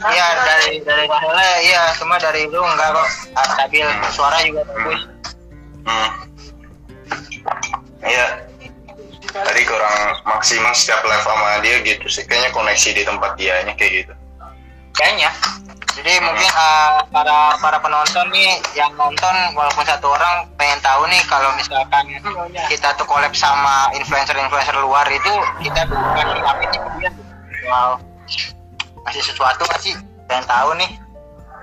Iya 0.00 0.26
dari 0.48 0.80
dari 0.80 1.04
Rahel 1.04 1.38
iya 1.60 1.92
semua 1.92 2.16
dari 2.16 2.48
lu 2.48 2.64
enggak 2.64 2.88
kok 2.96 3.08
Ah, 3.36 3.46
stabil 3.52 3.84
suara 4.08 4.38
juga 4.40 4.64
bagus. 4.64 5.00
Hmm. 5.84 6.10
Iya. 8.00 8.26
Tadi 9.30 9.62
kurang 9.62 9.96
maksimal 10.26 10.72
setiap 10.72 11.04
live 11.04 11.22
sama 11.22 11.60
dia 11.60 11.76
gitu 11.84 12.06
sih. 12.08 12.24
Kayaknya 12.24 12.50
koneksi 12.56 12.88
di 12.96 13.02
tempat 13.04 13.30
dianya 13.36 13.72
kayak 13.76 13.92
gitu. 14.04 14.14
Kayaknya. 14.96 15.30
Jadi 15.90 16.12
mungkin 16.22 16.50
uh, 16.54 17.02
para 17.12 17.60
para 17.60 17.78
penonton 17.82 18.30
nih 18.32 18.56
yang 18.78 18.94
nonton 18.94 19.34
walaupun 19.52 19.84
satu 19.84 20.16
orang 20.16 20.48
pengen 20.54 20.78
tahu 20.80 21.02
nih 21.10 21.20
kalau 21.28 21.50
misalkan 21.58 22.08
kita 22.70 22.94
tuh 22.94 23.04
collab 23.04 23.34
sama 23.34 23.90
influencer-influencer 23.98 24.80
luar 24.80 25.04
itu 25.10 25.34
kita 25.60 25.84
bukan 25.90 26.26
ngapain 26.40 26.70
dia. 26.72 27.10
Wow. 27.68 28.00
Masih 29.06 29.22
sesuatu 29.24 29.64
nggak 29.64 29.80
sih? 29.80 29.94
Pengen 30.28 30.46
tahu 30.46 30.76
nih. 30.76 30.90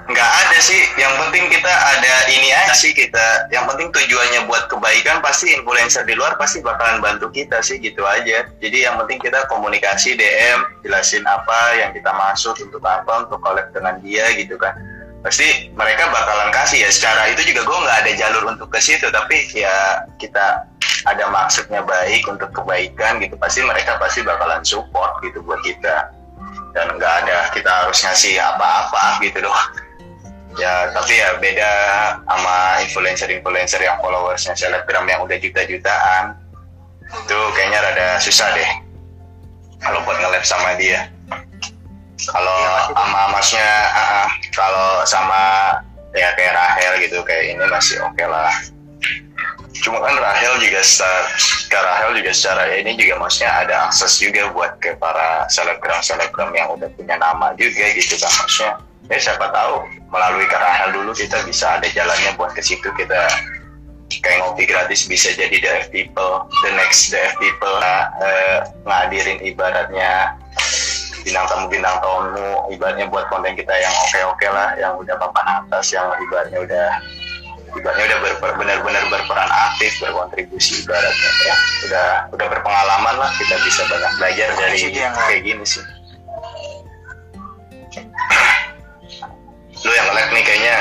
Nggak 0.08 0.32
ada 0.48 0.58
sih. 0.64 0.82
Yang 0.96 1.14
penting 1.20 1.46
kita 1.52 1.68
ada 1.68 2.14
ini 2.32 2.50
aja 2.56 2.72
sih 2.72 2.96
kita. 2.96 3.52
Yang 3.52 3.76
penting 3.76 3.88
tujuannya 3.92 4.48
buat 4.48 4.72
kebaikan 4.72 5.20
pasti 5.20 5.52
influencer 5.52 6.08
di 6.08 6.16
luar 6.16 6.40
pasti 6.40 6.64
bakalan 6.64 7.04
bantu 7.04 7.28
kita 7.28 7.60
sih 7.60 7.76
gitu 7.84 8.08
aja. 8.08 8.48
Jadi 8.64 8.88
yang 8.88 8.96
penting 9.04 9.20
kita 9.20 9.44
komunikasi 9.52 10.16
DM, 10.16 10.64
jelasin 10.88 11.28
apa 11.28 11.76
yang 11.76 11.92
kita 11.92 12.08
maksud 12.16 12.56
untuk 12.64 12.80
apa, 12.88 13.28
untuk 13.28 13.44
collab 13.44 13.68
dengan 13.76 14.00
dia 14.00 14.32
gitu 14.40 14.56
kan. 14.56 14.72
Pasti 15.28 15.76
mereka 15.76 16.08
bakalan 16.08 16.56
kasih 16.56 16.88
ya. 16.88 16.90
Secara 16.90 17.28
itu 17.28 17.44
juga 17.52 17.68
gue 17.68 17.78
nggak 17.84 17.98
ada 18.08 18.12
jalur 18.16 18.44
untuk 18.48 18.72
ke 18.72 18.80
situ, 18.80 19.12
tapi 19.12 19.44
ya 19.52 20.08
kita 20.24 20.64
ada 21.04 21.26
maksudnya 21.28 21.84
baik 21.84 22.24
untuk 22.32 22.48
kebaikan 22.56 23.20
gitu. 23.20 23.36
Pasti 23.36 23.60
mereka 23.60 24.00
pasti 24.00 24.24
bakalan 24.24 24.64
support 24.64 25.20
gitu 25.20 25.44
buat 25.44 25.60
kita. 25.68 26.16
Dan 26.78 26.94
nggak 27.02 27.14
ada 27.26 27.50
kita 27.50 27.66
harus 27.66 27.98
ngasih 28.06 28.38
apa-apa 28.38 29.18
gitu 29.26 29.42
doang. 29.42 29.74
Ya 30.62 30.94
tapi 30.94 31.18
ya 31.18 31.38
beda 31.42 31.74
sama 32.22 32.58
influencer-influencer 32.86 33.82
yang 33.82 33.98
followersnya 33.98 34.54
selebgram 34.54 35.10
yang 35.10 35.26
udah 35.26 35.42
juta-jutaan. 35.42 36.38
Itu 37.26 37.40
kayaknya 37.58 37.82
rada 37.82 38.08
susah 38.22 38.54
deh 38.54 38.70
kalau 39.82 40.06
buat 40.06 40.22
nge 40.22 40.46
sama 40.46 40.78
dia. 40.78 41.10
Kalau 42.18 42.58
sama 42.94 43.22
masnya 43.34 43.70
ah, 43.94 44.30
kalau 44.54 45.06
sama 45.06 45.42
ya 46.14 46.34
kayak 46.34 46.54
Rahel 46.54 46.94
gitu 47.06 47.22
kayak 47.26 47.58
ini 47.58 47.66
masih 47.70 48.02
oke 48.02 48.26
lah 48.26 48.54
cuma 49.84 50.02
kan 50.04 50.16
Rahel 50.18 50.58
juga 50.62 50.82
secara, 50.82 51.22
ke 51.70 51.78
Rahel 51.78 52.12
juga 52.22 52.32
secara 52.34 52.64
ini 52.74 52.92
juga 52.96 53.14
maksudnya 53.22 53.52
ada 53.66 53.76
akses 53.90 54.18
juga 54.22 54.50
buat 54.54 54.78
ke 54.82 54.96
para 54.98 55.46
selebgram 55.52 56.00
selebgram 56.02 56.52
yang 56.56 56.72
udah 56.74 56.90
punya 56.96 57.16
nama 57.18 57.54
juga 57.58 57.86
gitu 57.94 58.16
kan 58.18 58.32
maksudnya. 58.44 58.74
Ya 59.08 59.18
siapa 59.24 59.48
tahu 59.56 59.88
melalui 60.12 60.46
ke 60.52 60.58
Rahel 60.60 60.92
dulu 60.92 61.16
kita 61.16 61.40
bisa 61.48 61.80
ada 61.80 61.88
jalannya 61.88 62.36
buat 62.36 62.52
ke 62.52 62.60
situ 62.60 62.92
kita 63.00 63.22
kayak 64.08 64.40
ngopi 64.44 64.64
gratis 64.64 65.08
bisa 65.08 65.32
jadi 65.36 65.52
DF 65.52 65.92
people 65.92 66.48
the 66.64 66.72
next 66.76 67.12
DF 67.12 67.36
people. 67.40 67.76
Nah, 67.80 68.12
eh, 68.24 68.58
ngadirin 68.88 69.40
ibaratnya 69.44 70.36
bintang 71.28 71.44
tamu 71.52 71.66
bintang 71.68 71.98
tamu 72.00 72.72
ibaratnya 72.72 73.06
buat 73.12 73.28
konten 73.28 73.52
kita 73.52 73.76
yang 73.76 73.92
oke 73.92 74.20
oke 74.32 74.48
lah 74.48 74.72
yang 74.80 74.96
udah 74.96 75.16
papan 75.20 75.48
atas 75.60 75.92
yang 75.92 76.08
ibaratnya 76.24 76.60
udah 76.64 76.88
ibaratnya 77.78 78.06
udah 78.10 78.20
ber, 78.42 78.52
benar-benar 78.58 79.04
berperan 79.14 79.50
aktif 79.70 79.94
berkontribusi 80.02 80.82
ibaratnya 80.82 81.32
ya 81.46 81.56
udah 81.86 82.08
udah 82.34 82.48
berpengalaman 82.50 83.16
lah 83.22 83.30
kita 83.38 83.56
bisa 83.62 83.86
banyak 83.86 84.12
belajar 84.18 84.50
dari 84.58 84.78
kayak 84.90 85.42
gini 85.46 85.64
sih 85.64 85.86
lu 89.86 89.92
yang 89.94 90.10
live 90.12 90.32
nih 90.34 90.44
kayaknya 90.44 90.78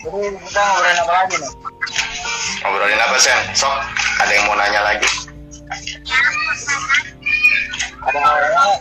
Jadi 0.00 0.32
kita 0.32 0.60
ngobrolin 0.64 0.96
apa 0.96 1.12
lagi 1.12 1.36
nih? 1.36 1.52
ngobrolin 2.64 3.00
apa 3.04 3.16
Sen? 3.20 3.36
Sok 3.52 3.74
ada 4.20 4.32
yang 4.32 4.48
mau 4.48 4.56
nanya 4.56 4.80
lagi 4.80 5.08
Ada 8.00 8.18
orang 8.18 8.72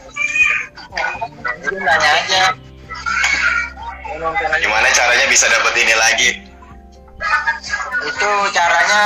Jadi 1.60 1.78
nanya 1.84 2.10
aja. 2.18 2.44
gimana 4.60 4.88
caranya 4.90 5.26
bisa 5.30 5.46
dapet 5.48 5.74
ini 5.80 5.94
lagi 5.96 6.30
Itu 8.10 8.32
caranya 8.52 9.04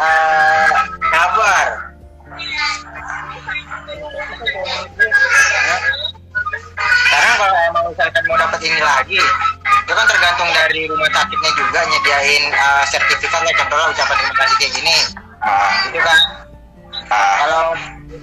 eh, 0.00 0.68
kabar. 1.12 1.66
Karena 7.06 7.32
kalau 7.40 7.56
emang 7.72 7.84
misalkan 7.90 8.22
mau 8.28 8.36
dapat 8.38 8.60
ini 8.62 8.80
lagi, 8.80 9.20
itu 9.82 9.92
kan 9.92 10.06
tergantung 10.06 10.50
dari 10.52 10.84
rumah 10.86 11.10
sakitnya 11.10 11.50
juga 11.56 11.80
nyediain 11.86 12.44
eh, 12.52 12.84
sertifikat 12.86 13.40
lah 13.42 13.54
contohnya 13.56 13.86
ucapan 13.92 14.16
terima 14.20 14.34
kasih 14.36 14.56
kayak 14.60 14.72
gini. 14.76 14.96
ah, 15.42 15.70
Itu 15.88 15.98
kan 16.00 16.18
ah, 17.10 17.72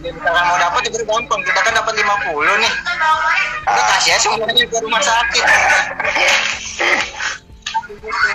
kalau 0.03 0.41
mau 0.51 0.57
dapat 0.59 0.91
itu 0.91 0.99
gampang 1.07 1.41
kita 1.47 1.59
kan 1.63 1.73
dapat 1.79 1.93
50 1.95 2.03
nih. 2.59 2.73
Kita 3.63 3.81
kasih 3.95 4.11
aja 4.11 4.19
semuanya 4.19 4.63
ke 4.67 4.77
rumah 4.83 4.99
sakit. 4.99 5.45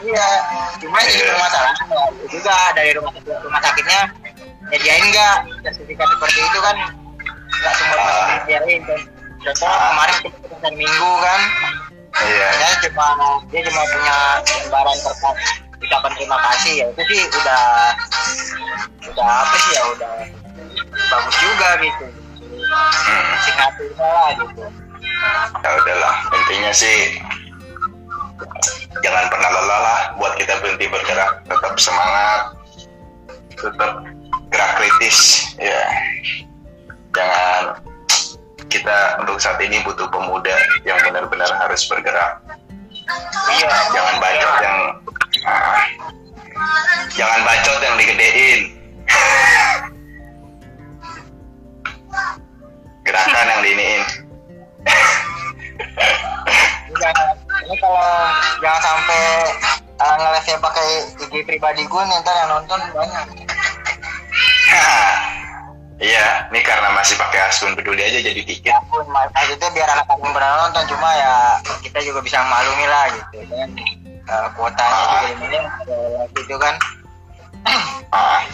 Iya. 0.00 0.28
Cuma 0.80 0.96
jadi 1.04 1.28
permasalahan 1.28 1.76
juga 2.32 2.56
dari 2.72 2.90
rumah 2.96 3.12
sakit 3.12 3.36
rumah 3.44 3.60
sakitnya 3.60 4.00
nyediain 4.72 5.04
nggak? 5.12 5.36
Sertifikat 5.68 6.08
seperti 6.08 6.38
itu 6.40 6.58
kan. 6.64 6.76
Nggak 7.36 7.74
semua 7.76 7.94
rumah 8.00 8.14
sakit 8.16 8.40
nyediain. 8.48 8.80
Kan 8.88 9.00
contoh 9.38 9.68
kemarin 9.92 10.16
kita 10.24 10.68
minggu 10.72 11.12
kan. 11.20 11.40
Iya. 12.18 12.48
cuma 12.88 13.06
dia 13.52 13.60
cuma 13.68 13.82
punya 13.92 14.16
lembaran 14.64 14.96
terkait 15.04 15.36
ucapan 15.84 16.12
terima 16.16 16.38
kasih. 16.48 16.72
Ya 16.80 16.86
itu 16.88 17.02
sih 17.12 17.20
udah 17.28 17.62
udah 19.12 19.26
apa 19.28 19.56
sih 19.60 19.72
ya 19.76 19.82
udah 19.92 20.37
bagus 20.86 21.36
juga 21.40 21.68
gitu 21.82 22.06
Hmm. 22.68 23.24
lah 23.98 24.30
gitu 24.36 24.64
Ya 25.62 25.70
udahlah, 25.74 26.14
intinya 26.30 26.70
sih 26.70 27.18
jangan 29.02 29.26
pernah 29.26 29.50
lelah 29.50 29.80
lah 29.82 30.00
buat 30.14 30.38
kita 30.38 30.62
berhenti 30.62 30.86
bergerak, 30.86 31.42
tetap 31.50 31.74
semangat, 31.74 32.54
tetap 33.58 33.92
gerak 34.54 34.72
kritis, 34.78 35.50
ya. 35.58 35.82
Jangan 37.10 37.82
kita 38.70 39.18
untuk 39.26 39.42
saat 39.42 39.58
ini 39.58 39.82
butuh 39.82 40.06
pemuda 40.12 40.54
yang 40.86 40.98
benar-benar 41.02 41.50
harus 41.66 41.82
bergerak. 41.90 42.38
iya 43.58 43.72
Jangan 43.90 44.14
bacot 44.22 44.54
yang 44.62 44.78
ah, 45.48 45.82
jangan 47.10 47.40
bacot 47.42 47.78
yang 47.82 47.96
digedein. 47.98 48.77
Gerakan 53.08 53.48
yang 53.48 53.60
diiniin. 53.64 54.02
Ini 57.64 57.74
kalau 57.80 58.04
jangan 58.60 58.82
sampai 58.84 59.22
uh, 59.96 60.16
nge-live 60.20 60.60
pakai 60.60 60.88
IG 61.24 61.34
pribadi 61.48 61.88
gue 61.88 62.02
nih 62.04 62.20
ntar 62.20 62.36
yang 62.36 62.52
nonton 62.52 62.80
banyak. 62.92 63.24
Iya, 65.98 66.46
ini 66.54 66.62
karena 66.62 66.94
masih 66.94 67.18
pakai 67.18 67.50
akun 67.50 67.74
peduli 67.74 67.98
aja 67.98 68.22
jadi 68.22 68.38
dikit. 68.38 68.70
ya 68.70 68.78
pun 68.86 69.02
maksudnya 69.10 69.66
biar 69.74 69.90
anak-anak 69.98 70.22
yang 70.22 70.30
pernah 70.30 70.50
nonton 70.62 70.84
cuma 70.94 71.10
ya 71.10 71.58
kita 71.82 71.98
juga 72.06 72.22
bisa 72.22 72.38
maklumi 72.46 72.86
lah 72.86 73.10
gitu 73.10 73.42
kan. 73.50 73.68
Uh, 74.30 74.46
kuotanya 74.54 75.02
juga 75.10 75.26
ini 75.26 75.58
gitu 76.38 76.54
kan. 76.54 76.74
Ah, 78.14 78.46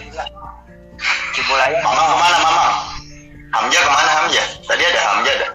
cibul 1.37 1.61
aja. 1.61 1.77
Mamang 1.85 2.07
ke 2.09 2.17
mana 2.17 2.37
Mamang? 2.41 3.04
Hamja 3.55 3.79
ke 3.79 3.91
mana 3.91 4.13
Hamja? 4.19 4.43
Tadi 4.67 4.83
ada 4.83 5.01
Hamja 5.15 5.31
ada. 5.39 5.49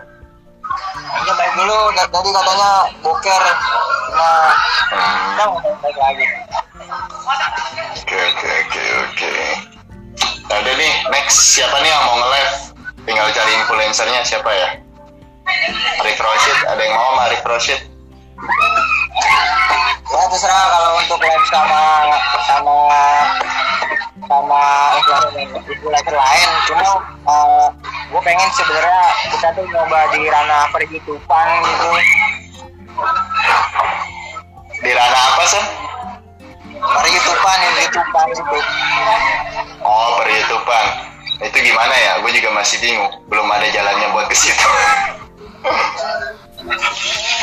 Aja 1.09 1.31
baik 1.33 1.53
dulu 1.57 1.77
t- 1.97 2.09
tadi 2.13 2.29
katanya 2.29 2.69
boker 3.01 3.43
cuma 4.09 4.31
Hmm, 4.89 5.57
baik 5.81 5.97
lagi 5.97 6.25
Oke 7.99 8.17
oke 8.17 8.49
oke 8.65 8.83
oke. 9.05 9.33
Nah, 10.49 10.57
udah 10.65 10.73
nih, 10.81 10.93
next 11.13 11.53
siapa 11.53 11.77
nih 11.77 11.93
yang 11.93 12.01
mau 12.09 12.17
nge-live? 12.25 12.53
Tinggal 13.05 13.27
cari 13.29 13.51
influencernya 13.53 14.21
siapa 14.25 14.49
ya? 14.49 14.69
Arif 16.01 16.17
Roshid, 16.17 16.57
ada 16.65 16.81
yang 16.81 16.93
mau 16.97 17.13
sama 17.13 17.21
Arif 17.29 17.43
Roshid? 17.45 17.79
ya 20.09 20.25
terserah 20.25 20.65
kalau 20.73 20.91
untuk 20.99 21.21
live 21.21 21.45
sama 21.53 21.81
sama 22.49 22.75
sama 24.29 24.93
influencer 25.33 26.13
lain 26.13 26.49
cuma 26.69 26.85
uh, 27.25 27.65
gue 28.13 28.21
pengen 28.21 28.49
sebenarnya 28.53 29.01
kita 29.33 29.47
tuh 29.57 29.65
nyoba 29.65 29.99
di 30.13 30.21
ranah 30.29 30.69
per 30.69 30.85
YouTubean 30.85 31.47
gitu 31.65 31.89
Di 34.79 34.91
ranah 34.95 35.21
apa 35.33 35.43
sih? 35.49 35.63
per 36.77 37.05
YouTubean 37.09 37.57
yang 37.57 37.75
YouTubean 37.89 38.27
gitu 38.37 38.57
Oh, 39.81 40.21
per 40.21 40.27
YouTubean. 40.29 40.85
Itu 41.39 41.57
gimana 41.59 41.95
ya? 41.95 42.13
Gue 42.23 42.31
juga 42.35 42.51
masih 42.55 42.77
bingung. 42.83 43.11
Belum 43.27 43.47
ada 43.51 43.67
jalannya 43.71 44.07
buat 44.15 44.27
ke 44.31 44.35
situ. 44.37 44.67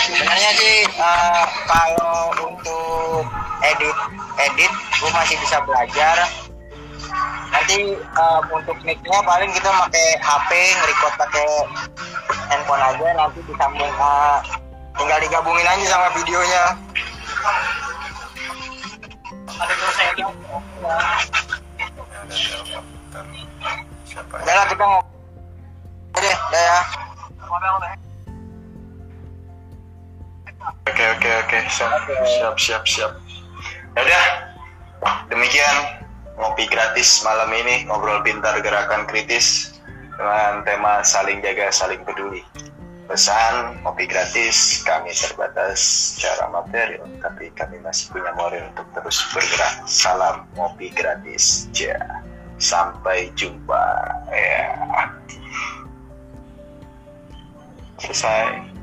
sebenarnya 0.07 0.51
sih 0.57 0.77
uh, 0.96 1.44
kalau 1.68 2.33
untuk 2.46 3.27
edit 3.64 3.96
edit 4.38 4.72
gue 4.72 5.11
masih 5.12 5.37
bisa 5.42 5.61
belajar 5.66 6.16
nanti 7.53 7.99
uh, 8.19 8.40
untuk 8.53 8.77
mic-nya 8.83 9.19
paling 9.23 9.51
kita 9.55 9.71
pakai 9.71 10.07
HP 10.21 10.51
nge-record 10.53 11.14
pakai 11.19 11.49
handphone 12.51 12.83
aja 12.83 13.07
nanti 13.16 13.38
disambung 13.47 13.92
uh, 13.99 14.38
tinggal 14.97 15.19
digabungin 15.21 15.66
aja 15.66 15.85
sama 15.87 16.09
videonya. 16.16 16.64
Udah 24.27 24.55
lah 24.55 24.66
kita 24.69 24.85
ngobrol 24.85 26.21
deh 26.21 26.37
udah 26.49 26.62
ya. 26.62 26.81
Oke 30.87 31.05
oke 31.19 31.31
oke. 31.45 31.59
Siap 31.71 31.92
siap 32.25 32.55
siap 32.57 32.83
siap. 32.88 33.12
Ya 33.97 34.01
udah. 34.03 34.27
Demikian 35.29 36.06
ngopi 36.37 36.68
gratis 36.68 37.25
malam 37.25 37.49
ini 37.53 37.88
ngobrol 37.88 38.20
pintar 38.20 38.61
gerakan 38.61 39.09
kritis 39.09 39.77
dengan 40.16 40.64
tema 40.64 41.01
saling 41.01 41.40
jaga 41.40 41.72
saling 41.72 42.01
peduli. 42.05 42.44
Pesan 43.07 43.81
ngopi 43.87 44.11
gratis 44.11 44.83
kami 44.83 45.14
terbatas 45.14 45.79
secara 46.18 46.51
material 46.51 47.07
tapi 47.22 47.55
kami 47.55 47.79
masih 47.81 48.11
punya 48.11 48.35
moral 48.35 48.66
untuk 48.75 48.88
terus 48.92 49.18
bergerak. 49.33 49.75
Salam 49.88 50.44
ngopi 50.59 50.92
gratis. 50.92 51.70
Ja. 51.72 51.96
Sampai 52.57 53.33
jumpa. 53.37 53.85
Ya. 54.33 54.64
Selesai. 58.01 58.76